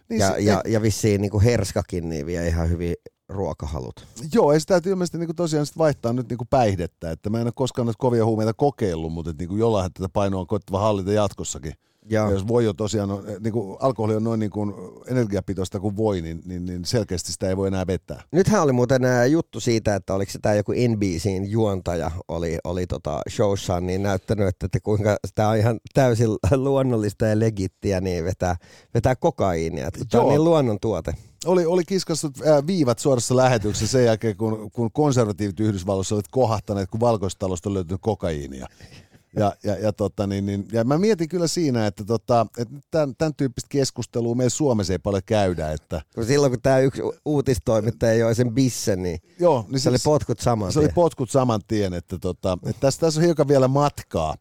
Niin 0.09 0.21
ja, 0.21 0.29
se, 0.29 0.39
ja, 0.39 0.63
ja 0.67 0.83
vissiin 0.83 1.21
niin 1.21 1.31
kuin 1.31 1.45
herskakin 1.45 2.09
niin 2.09 2.27
vie 2.27 2.49
ihan 2.49 2.71
hyvin 2.71 2.95
ruokahalut. 3.29 4.07
Joo, 4.33 4.53
ei 4.53 4.61
sitä 4.61 4.75
täytyy 4.75 4.93
ilmeisesti 4.93 5.19
niin 5.19 5.37
tosiaan 5.37 5.67
sit 5.67 5.79
vaihtaa 5.79 6.13
nyt 6.13 6.29
niin 6.29 6.39
päihdettä. 6.51 7.11
Että 7.11 7.31
mä 7.31 7.41
en 7.41 7.47
ole 7.47 7.53
koskaan 7.55 7.87
näitä 7.87 7.99
kovia 7.99 8.25
huumeita 8.25 8.55
kokeillut, 8.55 9.13
mutta 9.13 9.31
että 9.31 9.45
niin 9.45 9.59
jollain 9.59 9.93
tätä 9.93 10.09
painoa 10.09 10.41
on 10.41 10.47
koettava 10.47 10.81
hallita 10.81 11.13
jatkossakin. 11.13 11.73
Ja, 12.11 12.23
Ja 12.27 12.31
jos 12.31 12.49
voi 12.49 12.65
jo 12.65 12.73
tosiaan, 12.73 13.11
on, 13.11 13.25
niin 13.41 13.53
kuin 13.53 13.77
alkoholi 13.81 14.17
on 14.17 14.25
noin 14.25 14.41
niin 14.41 14.51
kuin 14.51 14.75
energiapitoista 15.07 15.81
kuin 15.81 15.97
voi, 15.97 16.21
niin, 16.21 16.43
niin, 16.45 16.67
niin 16.67 16.85
selkeästi 16.85 17.33
sitä 17.33 17.49
ei 17.49 17.57
voi 17.57 17.69
enää 17.69 17.87
vetää. 17.87 18.23
Nythän 18.33 18.63
oli 18.63 18.73
muuten 18.73 19.03
juttu 19.31 19.61
siitä, 19.61 19.95
että 19.95 20.15
oliko 20.15 20.33
se 20.33 20.39
tämä 20.39 20.55
joku 20.55 20.73
NBCin 20.73 21.51
juontaja 21.51 22.11
oli, 22.29 22.59
oli 22.65 22.87
tota 22.87 23.21
showssaan 23.31 23.87
niin 23.87 24.03
näyttänyt, 24.03 24.49
että, 24.49 24.67
että 24.67 24.81
kuinka 24.81 25.17
tämä 25.35 25.49
on 25.49 25.57
ihan 25.57 25.81
täysin 25.95 26.29
luonnollista 26.57 27.27
ja 27.27 27.39
legittiä 27.39 28.01
niin 28.01 28.25
vetää, 28.25 28.57
vetää 28.95 29.17
kokaiinia. 29.17 29.87
Että 29.87 30.05
tämä 30.11 30.25
on 30.25 30.31
niin 30.31 30.45
luonnon 30.45 30.81
tuote. 30.81 31.15
Oli, 31.47 31.67
oli 31.67 31.85
kiskassut 31.85 32.33
ää, 32.47 32.67
viivat 32.67 32.99
suorassa 32.99 33.37
lähetyksessä 33.37 33.87
sen 33.87 34.05
jälkeen, 34.05 34.37
kun, 34.37 34.71
kun 34.71 34.93
konservatiivit 34.93 35.61
Yhdysvalloissa 35.61 36.15
olivat 36.15 36.29
kohahtaneet, 36.31 36.91
kun 36.91 37.01
valkoistalosta 37.01 37.69
on 37.69 37.75
löytynyt 37.75 38.01
kokaiinia. 38.01 38.67
Ja, 39.37 39.53
ja, 39.65 39.75
ja, 39.79 39.93
tota, 39.93 40.27
niin, 40.27 40.47
niin, 40.47 40.69
ja 40.73 40.85
mä 40.85 40.99
mietin 40.99 41.29
kyllä 41.29 41.47
siinä, 41.47 41.87
että, 41.87 42.05
tota, 42.05 42.47
että 42.59 42.75
tämän, 42.91 43.15
tämän 43.19 43.35
tyyppistä 43.35 43.69
keskustelua 43.71 44.35
meillä 44.35 44.51
Suomessa 44.51 44.93
ei 44.93 44.99
paljon 44.99 45.23
käydä. 45.27 45.73
Että, 45.73 46.03
Kun 46.15 46.25
silloin 46.25 46.53
kun 46.53 46.63
tämä 46.63 46.79
yksi 46.79 47.03
uutistoimittaja 47.25 48.15
joi 48.15 48.35
sen 48.35 48.55
bissen, 48.55 49.03
niin 49.03 49.21
joo, 49.41 49.67
niin 49.69 49.81
se 49.81 49.89
oli 49.89 49.99
potkut 50.05 50.41
saman 50.41 50.73
se 50.73 50.79
oli 50.79 50.89
potkut 50.89 51.31
saman 51.31 51.61
tien, 51.69 51.95
että, 51.95 52.19
tota, 52.19 52.59
että 52.67 52.81
tässä, 52.81 53.01
tässä 53.01 53.21
on 53.21 53.25
hiukan 53.25 53.49
vielä 53.49 53.69
matkaa. 53.69 54.35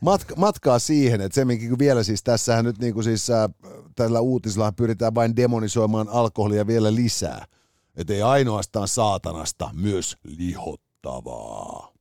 Matka, 0.00 0.34
matkaa 0.36 0.78
siihen, 0.78 1.20
että 1.20 1.34
semminkin 1.34 1.78
vielä 1.78 2.02
siis 2.02 2.22
tässähän 2.22 2.64
nyt 2.64 2.78
niin 2.78 2.94
kuin 2.94 3.04
siis, 3.04 3.30
äh, 3.30 3.50
tällä 3.96 4.20
uutisella 4.20 4.72
pyritään 4.72 5.14
vain 5.14 5.36
demonisoimaan 5.36 6.08
alkoholia 6.08 6.66
vielä 6.66 6.94
lisää. 6.94 7.44
Että 7.96 8.12
ei 8.12 8.22
ainoastaan 8.22 8.88
saatanasta, 8.88 9.70
myös 9.72 10.16
lihottavaa. 10.24 11.93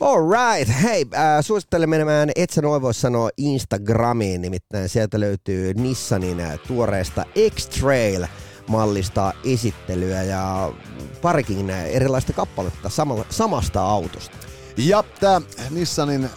All 0.00 0.30
right. 0.30 0.82
Hei, 0.82 1.06
äh, 1.14 1.20
suosittelen 1.40 1.90
menemään, 1.90 2.30
et 2.36 2.50
sä 2.50 2.62
noin 2.62 2.82
voi 2.82 2.94
sanoa 2.94 3.30
Instagramiin, 3.36 4.42
nimittäin 4.42 4.88
sieltä 4.88 5.20
löytyy 5.20 5.74
Nissanin 5.74 6.42
tuoreesta 6.66 7.24
X-Trail 7.54 8.26
mallista 8.68 9.32
esittelyä 9.44 10.22
ja 10.22 10.72
parikin 11.22 11.70
erilaista 11.70 12.32
kappaletta 12.32 12.88
samalla, 12.88 13.24
samasta 13.30 13.82
autosta. 13.82 14.36
Ja 14.76 15.04
tämä 15.20 15.40
Nissanin 15.70 16.30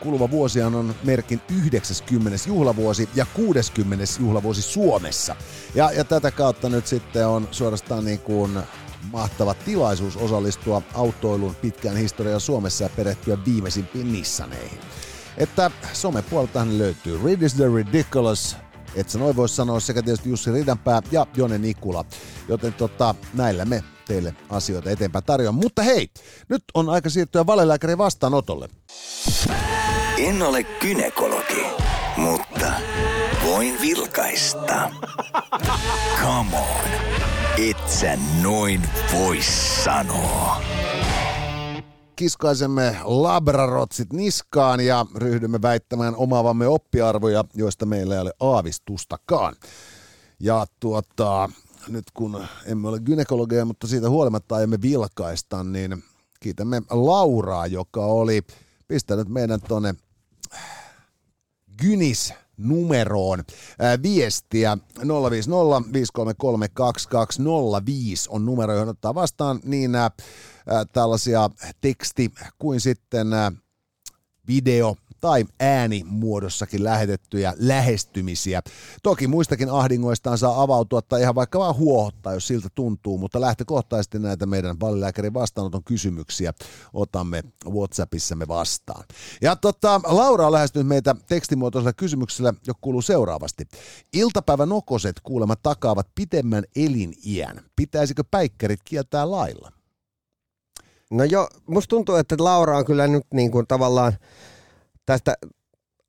kuluva 0.00 0.30
vuosi 0.30 0.62
on 0.62 0.94
merkin 1.04 1.40
90. 1.62 2.48
juhlavuosi 2.48 3.08
ja 3.14 3.26
60. 3.34 4.04
juhlavuosi 4.20 4.62
Suomessa. 4.62 5.36
Ja, 5.74 5.90
ja 5.92 6.04
tätä 6.04 6.30
kautta 6.30 6.68
nyt 6.68 6.86
sitten 6.86 7.28
on 7.28 7.48
suorastaan 7.50 8.04
niin 8.04 8.18
kuin 8.20 8.58
mahtava 9.12 9.54
tilaisuus 9.54 10.16
osallistua 10.16 10.82
autoilun 10.94 11.54
pitkään 11.54 11.96
historiaan 11.96 12.40
Suomessa 12.40 12.84
ja 12.84 12.90
perehtyä 12.96 13.38
viimeisimpiin 13.44 14.12
Nissaneihin. 14.12 14.78
Että 15.36 15.70
somepuoleltahan 15.92 16.78
löytyy 16.78 17.20
Read 17.24 17.42
is 17.42 17.54
the 17.54 17.64
Ridiculous, 17.74 18.56
et 18.94 19.08
sä 19.08 19.18
noin 19.18 19.36
voi 19.36 19.48
sanoa, 19.48 19.80
sekä 19.80 20.02
tietysti 20.02 20.30
Jussi 20.30 20.52
Ridanpää 20.52 21.02
ja 21.10 21.26
Jone 21.36 21.58
Nikula. 21.58 22.04
Joten 22.48 22.74
tota, 22.74 23.14
näillä 23.34 23.64
me 23.64 23.84
teille 24.06 24.34
asioita 24.50 24.90
eteenpäin 24.90 25.24
tarjoamme. 25.24 25.60
Mutta 25.60 25.82
hei, 25.82 26.08
nyt 26.48 26.64
on 26.74 26.88
aika 26.88 27.10
siirtyä 27.10 27.46
valelääkärin 27.46 27.98
vastaanotolle. 27.98 28.68
En 30.18 30.42
ole 30.42 30.62
kynekologi, 30.62 31.66
mutta 32.16 32.72
voin 33.44 33.80
vilkaista. 33.80 34.90
Come 36.22 36.56
on, 36.56 36.90
et 37.58 37.88
sä 37.88 38.18
noin 38.42 38.82
voi 39.12 39.38
sanoa. 39.84 40.62
Kiskaisemme 42.16 42.96
labrarotsit 43.04 44.12
niskaan 44.12 44.80
ja 44.80 45.06
ryhdymme 45.14 45.62
väittämään 45.62 46.16
omaavamme 46.16 46.66
oppiarvoja, 46.66 47.44
joista 47.54 47.86
meillä 47.86 48.14
ei 48.14 48.20
ole 48.20 48.32
aavistustakaan. 48.40 49.54
Ja 50.40 50.66
tuota, 50.80 51.50
nyt 51.88 52.04
kun 52.14 52.46
emme 52.66 52.88
ole 52.88 53.00
gynekologeja, 53.00 53.64
mutta 53.64 53.86
siitä 53.86 54.10
huolimatta 54.10 54.56
aiomme 54.56 54.82
vilkaista, 54.82 55.64
niin 55.64 56.04
kiitämme 56.40 56.82
Lauraa, 56.90 57.66
joka 57.66 58.04
oli 58.04 58.42
pistä 58.88 59.16
nyt 59.16 59.28
meidän 59.28 59.60
tuonne 59.68 59.94
Gynis 61.82 62.34
numeroon. 62.56 63.44
Ää, 63.78 64.02
viestiä 64.02 64.78
050 65.30 65.92
533 65.92 66.68
2205 66.68 68.28
on 68.32 68.46
numero, 68.46 68.72
johon 68.72 68.88
ottaa 68.88 69.14
vastaan 69.14 69.60
niin 69.64 69.94
ää, 69.94 70.10
tällaisia 70.92 71.50
teksti 71.80 72.32
kuin 72.58 72.80
sitten 72.80 73.32
ää, 73.32 73.52
video 74.48 74.96
tai 75.26 75.44
äänimuodossakin 75.60 76.84
lähetettyjä 76.84 77.54
lähestymisiä. 77.58 78.62
Toki 79.02 79.26
muistakin 79.26 79.70
ahdingoistaan 79.70 80.38
saa 80.38 80.62
avautua 80.62 81.02
tai 81.02 81.22
ihan 81.22 81.34
vaikka 81.34 81.58
vaan 81.58 81.76
huohottaa, 81.76 82.34
jos 82.34 82.46
siltä 82.46 82.68
tuntuu, 82.74 83.18
mutta 83.18 83.40
lähtökohtaisesti 83.40 84.18
näitä 84.18 84.46
meidän 84.46 84.80
vallilääkärin 84.80 85.34
vastaanoton 85.34 85.84
kysymyksiä 85.84 86.52
otamme 86.92 87.42
WhatsAppissamme 87.70 88.48
vastaan. 88.48 89.04
Ja 89.42 89.56
tota, 89.56 90.00
Laura 90.04 90.46
on 90.46 90.52
lähestynyt 90.52 90.86
meitä 90.86 91.14
tekstimuotoisella 91.28 91.92
kysymyksellä, 91.92 92.54
joka 92.66 92.78
kuuluu 92.80 93.02
seuraavasti. 93.02 93.68
Iltapäivän 94.12 94.68
nokoset 94.68 95.20
kuulemma 95.22 95.56
takaavat 95.56 96.08
pitemmän 96.14 96.64
eliniän. 96.76 97.60
Pitäisikö 97.76 98.24
päikkärit 98.30 98.80
kieltää 98.84 99.30
lailla? 99.30 99.72
No 101.10 101.24
jo, 101.24 101.48
musta 101.66 101.88
tuntuu, 101.88 102.14
että 102.14 102.36
Laura 102.38 102.78
on 102.78 102.84
kyllä 102.84 103.06
nyt 103.06 103.24
niin 103.34 103.50
kuin 103.50 103.66
tavallaan 103.66 104.12
tästä 105.06 105.36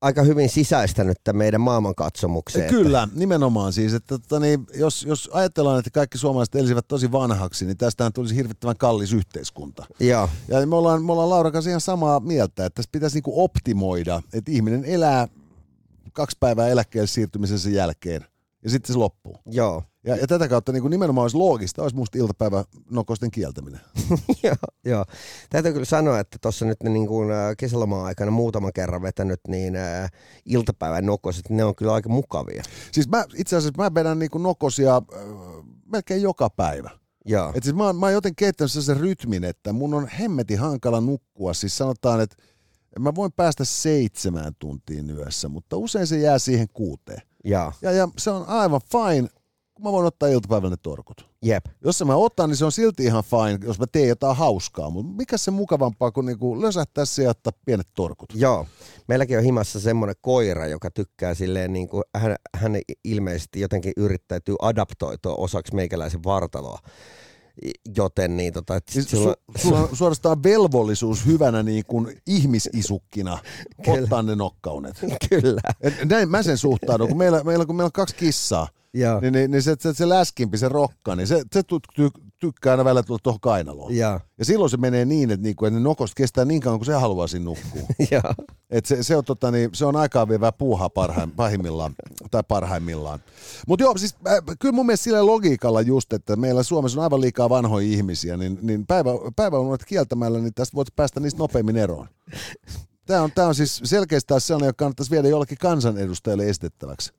aika 0.02 0.24
hyvin 0.24 0.50
sisäistänyt 0.50 1.18
tämän 1.24 1.38
meidän 1.38 1.62
maailmankatsomukseen. 1.62 2.70
Kyllä, 2.70 3.08
nimenomaan 3.14 3.74
siis, 3.74 3.94
että 3.94 4.20
tota, 4.20 4.40
niin, 4.40 4.68
jos, 4.76 5.04
jos 5.04 5.30
ajatellaan, 5.34 5.80
että 5.80 5.92
kaikki 5.92 6.18
suomalaiset 6.18 6.56
elisivät 6.56 6.88
tosi 6.88 7.12
vanhaksi, 7.12 7.66
niin 7.66 7.78
tästähän 7.78 8.14
tulisi 8.14 8.36
hirvittävän 8.36 8.78
kallis 8.78 9.14
yhteiskunta. 9.14 9.86
Joo. 10.00 10.30
Ja 10.48 10.68
me 10.68 10.76
ollaan, 10.76 11.06
me 11.06 11.12
ollaan 11.12 11.30
Laura 11.30 11.52
kanssa 11.52 11.70
ihan 11.70 11.82
samaa 11.82 12.20
mieltä, 12.20 12.66
että 12.66 12.76
tässä 12.76 12.90
pitäisi 12.92 13.16
niinku 13.16 13.44
optimoida, 13.44 14.22
että 14.34 14.52
ihminen 14.52 14.86
elää 14.86 15.28
kaksi 16.14 16.38
päivää 16.40 16.68
eläkkeelle 16.68 17.08
siirtymisen 17.08 17.74
jälkeen 17.74 18.26
ja 18.64 18.70
sitten 18.70 18.94
se 18.94 19.00
loppuu. 19.00 19.38
Joo. 19.46 19.84
Ja, 20.08 20.16
ja 20.16 20.28
tätä 20.28 20.48
kautta 20.48 20.72
niin 20.72 20.82
kuin 20.82 20.92
nimenomaan 20.92 21.24
olisi 21.24 21.38
loogista, 21.38 21.82
olisi 21.82 21.96
musta 21.96 22.18
iltapäivä 22.18 22.64
nokosten 22.92 23.32
kieltäminen. 23.32 23.82
joo, 24.44 24.56
joo. 24.86 25.06
Täytyy 25.50 25.74
kyllä 25.74 25.86
sanoa, 25.86 26.20
että 26.20 26.38
tuossa 26.42 26.66
nyt 26.66 26.84
niin 26.84 27.08
kuin 27.08 27.30
kesäloman 27.58 28.06
aikana 28.06 28.32
muutaman 28.32 28.74
kerran 28.74 29.02
vetänyt 29.02 29.40
niin 29.48 29.76
äh, 29.76 30.12
iltapäivän 30.46 31.06
nokoset, 31.06 31.50
ne 31.50 31.64
on 31.64 31.76
kyllä 31.76 31.94
aika 31.94 32.10
mukavia. 32.10 32.64
Siis 32.92 33.10
mä, 33.10 33.26
itse 33.36 33.56
asiassa 33.56 33.84
mä 33.84 33.94
vedän 33.94 34.20
niin 34.20 34.32
kuin 34.32 34.44
nokosia 34.44 34.96
äh, 34.96 35.22
melkein 35.92 36.22
joka 36.22 36.50
päivä. 36.50 36.90
Joo. 37.26 37.52
Et 37.56 37.64
siis 37.64 37.76
mä, 37.76 37.84
oon, 37.84 37.96
mä 37.96 38.06
oon 38.06 38.14
joten 38.14 38.36
kehittänyt 38.36 38.72
sen 38.72 38.98
rytmin, 38.98 39.44
että 39.44 39.74
mun 39.74 39.94
on 39.94 40.08
hemmeti 40.08 40.56
hankala 40.56 41.02
nukkua. 41.02 41.54
Siis 41.54 41.78
sanotaan, 41.78 42.22
että 42.22 42.36
mä 43.00 43.16
voin 43.16 43.32
päästä 43.32 43.66
seitsemään 43.66 44.54
tuntiin 44.60 45.10
yössä, 45.10 45.50
mutta 45.50 45.78
usein 45.78 46.08
se 46.08 46.20
jää 46.20 46.40
siihen 46.40 46.68
kuuteen. 46.74 47.22
Ja. 47.44 47.72
Ja, 47.82 47.92
ja 47.92 48.08
se 48.18 48.32
on 48.32 48.46
aivan 48.48 48.82
fine, 48.92 49.30
kun 49.78 49.84
mä 49.84 49.92
voin 49.92 50.06
ottaa 50.06 50.30
iltapäivällä 50.30 50.70
ne 50.70 50.78
torkut. 50.82 51.30
Jep. 51.42 51.66
Jos 51.86 52.04
mä 52.06 52.16
otan, 52.16 52.50
niin 52.50 52.58
se 52.58 52.66
on 52.66 52.72
silti 52.72 53.04
ihan 53.04 53.24
fine, 53.24 53.68
jos 53.68 53.80
mä 53.80 53.86
teen 53.92 54.08
jotain 54.08 54.38
hauskaa. 54.38 54.90
Mutta 54.90 55.14
mikä 55.18 55.38
se 55.38 55.52
mukavampaa 55.52 56.12
kuin 56.12 56.26
niinku 56.26 56.62
lösähtää 56.62 57.06
se 57.06 57.24
ja 57.24 57.30
ottaa 57.30 57.54
pienet 57.66 57.88
torkut? 57.94 58.34
Joo. 58.36 58.66
Meilläkin 59.08 59.38
on 59.38 59.44
himassa 59.44 59.80
semmoinen 59.80 60.16
koira, 60.22 60.68
joka 60.68 60.92
tykkää 60.92 61.34
silleen, 61.34 61.74
niin 61.74 61.88
kuin, 61.88 62.04
hän, 62.16 62.36
hän 62.56 62.80
ilmeisesti 63.04 63.60
jotenkin 63.60 63.94
yrittäytyy 63.98 64.56
adaptoitua 64.62 65.36
osaksi 65.36 65.76
meikäläisen 65.76 66.24
vartaloa. 66.24 66.80
Joten 67.98 68.38
niin 68.38 68.54
tota, 68.54 68.80
Siis 68.90 69.10
sulla, 69.10 69.36
su, 69.58 69.68
sulla 69.68 69.80
on 69.80 69.96
suorastaan 69.96 70.44
velvollisuus 70.44 71.26
hyvänä 71.26 71.64
niin 71.64 71.84
kuin 71.88 72.22
ihmisisukkina 72.28 73.38
Kyllä. 73.86 74.04
ottaa 74.04 74.24
ne 74.24 74.36
nokkaunet. 74.36 74.96
kyllä. 75.30 75.62
Et 75.82 75.94
näin 76.10 76.30
mä 76.30 76.44
sen 76.44 76.58
suhtaudun, 76.58 77.08
kun 77.08 77.18
meillä, 77.18 77.44
meillä, 77.44 77.66
kun 77.66 77.76
meillä 77.76 77.88
on 77.88 77.92
kaksi 77.92 78.16
kissaa, 78.16 78.68
Joo. 78.94 79.20
niin, 79.20 79.34
niin, 79.34 79.52
niin 79.52 79.64
se, 79.64 79.76
se, 79.80 79.94
se 79.94 80.10
läskimpi, 80.10 80.58
se 80.58 80.70
rokka, 80.70 81.16
niin 81.16 81.28
se, 81.28 81.44
se 81.54 81.64
ty, 81.64 81.76
ty, 81.96 82.10
tykkää 82.40 82.74
aina 82.74 82.86
välillä 82.86 83.04
tulla 83.04 83.20
tuohon 83.24 83.40
kainaloon. 83.40 83.96
Joo. 83.96 84.20
Ja 84.40 84.46
silloin 84.46 84.70
se 84.70 84.78
menee 84.78 85.06
niin, 85.06 85.32
että, 85.32 85.44
niinku, 85.44 85.66
että 85.66 85.80
ne 85.80 85.84
nokosta 85.84 86.16
kestää 86.16 86.46
niin 86.46 86.62
kauan, 86.62 86.80
kuin 86.80 86.86
se 86.86 86.94
haluaa 86.94 87.28
siinä 87.28 87.46
nukkua. 87.46 87.82
Joo. 88.12 88.34
Et 88.70 88.86
se, 88.86 89.04
se, 89.04 89.16
on, 89.16 89.26
tota, 89.26 89.52
niin, 89.52 89.70
se 89.74 89.86
on 89.86 89.96
aikaa 89.96 90.30
vievää 90.30 90.52
puuhaa 90.52 90.90
parhaim, 90.90 91.32
pahimmillaan, 91.32 91.96
tai 92.32 92.44
parhaimmillaan. 92.48 93.20
Mutta 93.68 93.84
joo, 93.84 93.98
siis 93.98 94.16
äh, 94.28 94.38
kyllä 94.60 94.76
mun 94.76 94.86
mielestä 94.86 95.04
sillä 95.04 95.26
logiikalla 95.26 95.82
just, 95.82 96.14
että 96.14 96.36
meillä 96.36 96.64
Suomessa 96.64 97.00
on 97.00 97.04
aivan 97.04 97.22
liikaa 97.22 97.50
vanhoja 97.50 97.88
ihmisiä, 97.88 98.38
niin, 98.38 98.60
niin 98.62 98.88
päivä, 98.88 99.10
päiväunet 99.36 99.86
kieltämällä, 99.86 100.40
niin 100.40 100.54
tästä 100.54 100.76
voit 100.76 100.96
päästä 100.96 101.20
niistä 101.20 101.40
nopeammin 101.40 101.78
eroon. 101.78 102.08
Tämä 103.06 103.22
on, 103.22 103.32
tämä 103.36 103.48
on 103.48 103.56
siis 103.56 103.82
selkeästi 103.84 104.34
sellainen, 104.38 104.68
joka 104.68 104.78
kannattaisi 104.78 105.12
viedä 105.12 105.28
jollekin 105.28 105.58
kansanedustajalle 105.58 106.50
estettäväksi. 106.50 107.14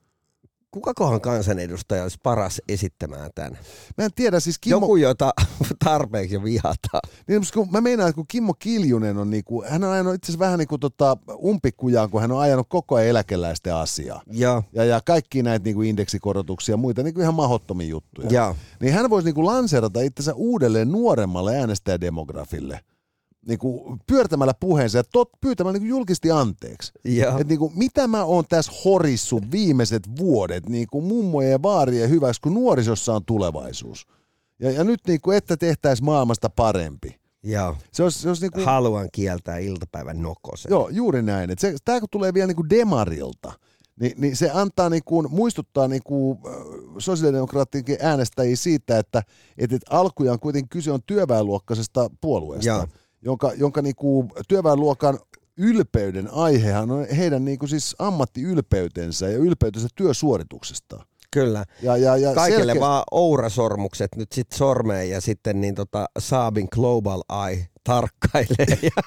Kukakohan 0.70 1.20
kansanedustaja 1.20 2.02
olisi 2.02 2.18
paras 2.22 2.62
esittämään 2.68 3.31
tämän? 3.35 3.59
Mä 3.98 4.04
en 4.04 4.11
tiedä, 4.14 4.40
siis 4.40 4.59
Kimmo... 4.59 4.76
Joku, 4.76 4.96
jota 4.96 5.35
tarpeeksi 5.85 6.35
jo 6.35 6.44
vihataan. 6.44 7.00
Niin, 7.28 7.42
kun 7.54 7.68
mä 7.70 7.81
meinaan, 7.81 8.09
että 8.09 8.16
kun 8.16 8.26
Kimmo 8.28 8.54
Kiljunen 8.54 9.18
on, 9.18 9.31
niinku, 9.31 9.64
hän 9.68 9.85
on 9.85 9.90
ajanut 9.90 10.14
itse 10.14 10.26
asiassa 10.33 10.44
vähän 10.44 10.59
niin 10.59 10.68
kuin 10.68 10.81
tota 10.81 11.16
umpikujaan, 11.44 12.11
kun 12.11 12.20
hän 12.20 12.33
on 12.33 12.40
ajanut 12.40 12.66
koko 12.68 12.94
ajan 12.94 13.09
eläkeläisten 13.09 13.74
asiaa. 13.74 14.22
Joo. 14.31 14.62
Ja, 14.72 14.85
ja 14.85 15.00
kaikki 15.04 15.42
näitä 15.42 15.64
niinku 15.64 15.83
indeksikorotuksia 15.83 16.72
ja 16.72 16.76
muita 16.76 17.02
niinku 17.02 17.20
ihan 17.20 17.35
mahdottomia 17.35 17.88
juttuja. 17.88 18.28
Joo. 18.31 18.57
Niin 18.81 18.94
hän 18.94 19.11
voisi 19.11 19.26
niinku 19.26 19.46
lanserata 19.46 20.00
itsensä 20.00 20.35
uudelleen 20.35 20.92
nuoremmalle 20.92 21.57
äänestäjädemografille. 21.57 22.81
Niinku 23.48 23.96
pyörtämällä 24.06 24.54
puheensa 24.61 24.98
ja 24.98 25.04
tot, 25.04 25.30
pyytämällä 25.40 25.78
niinku 25.78 25.88
julkisesti 25.96 26.30
anteeksi. 26.30 26.92
Joo. 27.04 27.38
Et 27.38 27.48
niinku, 27.48 27.72
mitä 27.74 28.08
mä 28.08 28.24
oon 28.24 28.44
tässä 28.48 28.72
horissu 28.84 29.40
viimeiset 29.52 30.02
vuodet 30.18 30.68
niinku 30.68 31.00
mummojen 31.00 31.50
ja 31.50 31.62
vaarien 31.62 32.11
hyväksi, 32.11 32.40
kun 32.40 32.54
nuorisossa 32.54 33.14
on 33.14 33.24
tulevaisuus. 33.24 34.06
Ja, 34.61 34.70
ja 34.70 34.84
nyt 34.84 35.00
niinku, 35.06 35.30
että 35.30 35.56
tehtäisiin 35.56 36.04
maailmasta 36.04 36.50
parempi. 36.50 37.20
Joo. 37.42 37.76
Se 37.92 38.02
olisi, 38.02 38.18
se 38.18 38.28
olisi 38.28 38.42
niinku, 38.42 38.61
Haluan 38.64 39.08
kieltää 39.12 39.58
iltapäivän 39.58 40.22
nokosen. 40.22 40.70
Joo, 40.70 40.88
juuri 40.88 41.22
näin. 41.22 41.50
Et 41.50 41.58
se, 41.58 41.76
tämä 41.84 42.00
kun 42.00 42.08
tulee 42.12 42.34
vielä 42.34 42.46
niinku 42.46 42.68
demarilta, 42.70 43.52
niin, 44.00 44.12
niin 44.16 44.37
se 44.37 44.50
antaa 44.50 44.88
niinku, 44.88 45.22
muistuttaa 45.22 45.88
niinku, 45.88 46.38
äh, 46.46 46.52
sosiaalidemokraattienkin 46.98 47.96
äänestäjiä 48.00 48.56
siitä, 48.56 48.98
että 48.98 49.22
et, 49.58 49.72
et 49.72 49.82
alkujaan 49.90 50.40
kuitenkin 50.40 50.68
kyse 50.68 50.92
on 50.92 51.00
työväenluokkaisesta 51.06 52.11
puolueesta, 52.20 52.68
Joo. 52.68 52.87
Jonka, 53.22 53.52
jonka 53.52 53.83
niinku, 53.83 54.28
työväenluokan 54.48 55.18
ylpeyden 55.57 56.28
aihehan 56.33 56.90
on 56.90 57.07
heidän 57.16 57.44
niinku, 57.44 57.66
siis 57.66 57.96
ammattiylpeytensä 57.98 59.28
ja 59.28 59.38
ylpeytensä 59.38 59.88
työsuorituksesta. 59.96 61.07
Kyllä. 61.31 61.64
Ja, 61.83 61.96
ja, 61.96 62.16
ja 62.16 62.35
Kaikille 62.35 62.64
selkeä- 62.64 62.81
vaan 62.81 63.04
ourasormukset 63.11 64.16
nyt 64.16 64.33
sit 64.33 64.52
sormeen 64.52 65.11
ja 65.11 65.20
sitten 65.20 65.61
niin 65.61 65.74
tota 65.74 66.07
Saabin 66.18 66.68
Global 66.72 67.22
Eye 67.46 67.68
tarkkailee. 67.85 68.78
Ja, 68.83 69.02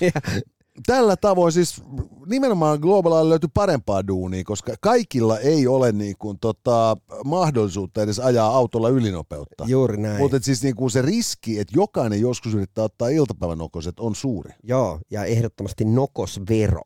ja, 0.00 0.10
tällä 0.86 1.16
tavoin 1.16 1.52
siis 1.52 1.82
nimenomaan 2.26 2.78
Globalilla 2.80 3.28
löytyy 3.28 3.50
parempaa 3.54 4.06
duunia, 4.06 4.44
koska 4.44 4.74
kaikilla 4.80 5.38
ei 5.38 5.66
ole 5.66 5.92
niin 5.92 6.14
kuin, 6.18 6.38
tota, 6.38 6.96
mahdollisuutta 7.24 8.02
edes 8.02 8.18
ajaa 8.18 8.56
autolla 8.56 8.88
ylinopeutta. 8.88 9.64
juuri 9.68 9.96
näin. 9.96 10.18
Mutta 10.18 10.38
siis 10.42 10.62
niin 10.62 10.74
kuin 10.76 10.90
se 10.90 11.02
riski, 11.02 11.58
että 11.58 11.72
jokainen 11.76 12.20
joskus 12.20 12.54
yrittää 12.54 12.84
ottaa 12.84 13.08
iltapäivänokoset, 13.08 14.00
on 14.00 14.14
suuri. 14.14 14.52
Joo, 14.62 15.00
ja 15.10 15.24
ehdottomasti 15.24 15.84
nokosvero. 15.84 16.82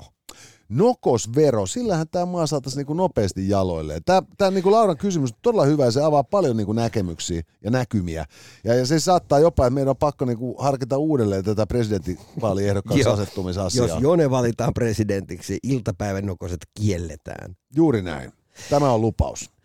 Nokosvero, 0.69 1.67
sillähän 1.67 2.09
tämä 2.09 2.27
maa 2.27 2.47
saataisiin 2.47 2.87
niin 2.87 2.97
nopeasti 2.97 3.49
jaloilleen. 3.49 4.03
Tämä, 4.05 4.23
tämä 4.39 4.51
niin 4.51 4.63
kuin 4.63 4.73
Lauran 4.73 4.97
kysymys 4.97 5.33
on 5.33 5.39
todella 5.43 5.65
hyvä 5.65 5.85
ja 5.85 5.91
se 5.91 6.03
avaa 6.03 6.25
paljon 6.25 6.57
niin 6.57 6.67
kuin 6.67 6.77
näkemyksiä 6.77 7.43
ja 7.65 7.71
näkymiä. 7.71 8.27
Ja, 8.65 8.75
ja 8.75 8.87
se 8.87 9.01
saattaa 9.01 9.39
jopa, 9.39 9.67
että 9.67 9.75
meidän 9.75 9.89
on 9.89 9.97
pakko 9.97 10.25
niin 10.25 10.39
kuin 10.39 10.55
harkita 10.59 10.99
uudelleen 10.99 11.45
tätä 11.45 11.67
presidentinvaaliehdokkaan 11.67 13.01
Joo. 13.01 13.13
asettumisasiaa. 13.13 13.87
Jos 13.87 14.01
Jone 14.01 14.31
valitaan 14.31 14.75
presidentiksi, 14.75 15.59
iltapäivän 15.63 16.27
nokoset 16.27 16.67
kielletään. 16.81 17.57
Juuri 17.77 18.03
näin. 18.03 18.33
Tämä 18.71 18.93
on 18.93 19.01
lupaus. 19.01 19.58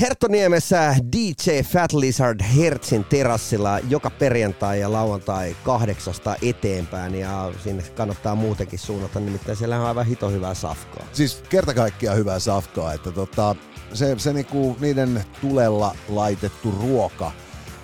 Herttoniemessä 0.00 0.96
DJ 1.12 1.60
Fat 1.62 1.92
Lizard 1.92 2.40
Hertzin 2.42 3.04
terassilla 3.04 3.78
joka 3.78 4.10
perjantai 4.10 4.80
ja 4.80 4.92
lauantai 4.92 5.56
kahdeksasta 5.64 6.36
eteenpäin 6.42 7.14
ja 7.14 7.52
sinne 7.64 7.82
kannattaa 7.82 8.34
muutenkin 8.34 8.78
suunnata, 8.78 9.20
nimittäin 9.20 9.56
siellä 9.56 9.80
on 9.80 9.86
aivan 9.86 10.06
hito 10.06 10.30
hyvää 10.30 10.54
safkaa. 10.54 11.06
Siis 11.12 11.42
kerta 11.48 11.74
kaikkiaan 11.74 12.16
hyvää 12.16 12.38
safkaa, 12.38 12.92
että 12.92 13.12
tota, 13.12 13.56
se, 13.92 14.14
se 14.18 14.32
niinku 14.32 14.76
niiden 14.80 15.24
tulella 15.40 15.96
laitettu 16.08 16.74
ruoka, 16.80 17.32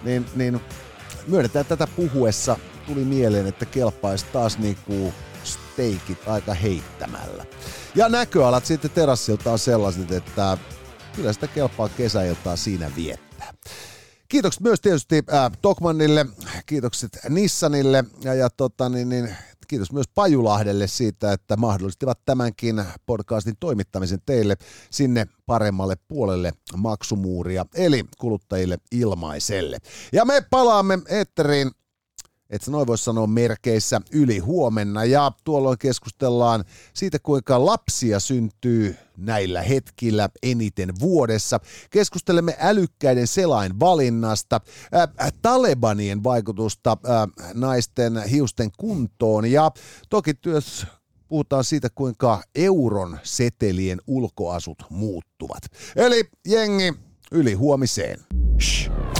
niin, 0.03 0.27
niin 0.35 0.61
myönnetään 1.27 1.67
tätä 1.67 1.87
puhuessa 1.87 2.57
tuli 2.87 3.05
mieleen, 3.05 3.47
että 3.47 3.67
kelpaisi 3.67 4.27
taas 4.33 4.59
niinku 4.59 5.15
steikit 5.45 6.29
aika 6.29 6.55
heittämällä. 6.55 7.45
Ja 7.95 8.09
näköalat 8.09 8.67
sitten 8.67 8.91
terassilta 8.91 9.53
on 9.53 9.59
sellaiset, 9.59 10.13
että 10.13 10.59
kyllä 11.17 11.33
sitä 11.33 11.47
kelpaa 11.47 11.89
kesäiltaa 11.89 12.57
siinä 12.57 12.91
viettää. 12.97 13.55
Kiitokset 14.29 14.63
myös 14.63 14.81
tietysti 14.81 15.23
äh, 15.33 15.51
Tokmannille, 15.63 16.27
kiitokset 16.67 17.19
Nissanille 17.29 18.05
ja, 18.25 18.35
ja 18.35 18.51
tota, 18.51 18.89
niin, 18.89 19.09
niin, 19.09 19.37
kiitos 19.69 19.93
myös 19.93 20.09
Pajulahdelle 20.15 20.87
siitä, 20.87 21.33
että 21.33 21.57
mahdollistivat 21.57 22.19
tämänkin 22.25 22.85
podcastin 23.07 23.55
toimittamisen 23.61 24.19
teille 24.27 24.57
sinne 24.91 25.27
paremmalle 25.47 25.97
puolelle 26.09 26.53
maksumuuria, 26.77 27.67
eli 27.75 28.05
kuluttajille 28.19 28.79
ilmaiselle. 28.93 29.79
Ja 30.13 30.25
me 30.25 30.45
palaamme 30.51 30.99
Etteriin 31.09 31.71
et 32.51 32.63
sä 32.63 32.71
noin 32.71 32.87
voi 32.87 32.99
sanoa 32.99 33.27
merkeissä 33.27 34.01
yli 34.13 34.39
huomenna. 34.39 35.05
Ja 35.05 35.33
tuolloin 35.45 35.79
keskustellaan 35.79 36.65
siitä, 36.95 37.19
kuinka 37.19 37.67
lapsia 37.67 38.21
syntyy 38.21 38.97
näillä 39.17 39.63
hetkillä 39.63 40.29
eniten 40.43 40.93
vuodessa. 41.01 41.61
Keskustelemme 41.91 42.57
älykkäiden 42.61 43.27
selain 43.27 43.81
valinnasta, 43.81 44.61
äh, 44.95 45.33
Talebanien 45.43 46.25
vaikutusta 46.25 46.91
äh, 46.91 47.51
naisten 47.55 48.23
hiusten 48.31 48.71
kuntoon 48.79 49.51
ja 49.51 49.71
toki 50.09 50.35
myös 50.47 50.87
puhutaan 51.29 51.65
siitä, 51.65 51.89
kuinka 51.95 52.43
euron 52.55 53.19
setelien 53.23 54.01
ulkoasut 54.07 54.83
muuttuvat. 54.91 55.63
Eli 55.97 56.25
jengi, 56.47 56.95
yli 57.33 57.55
huomiseen. 57.55 58.21
Shh. 58.61 59.20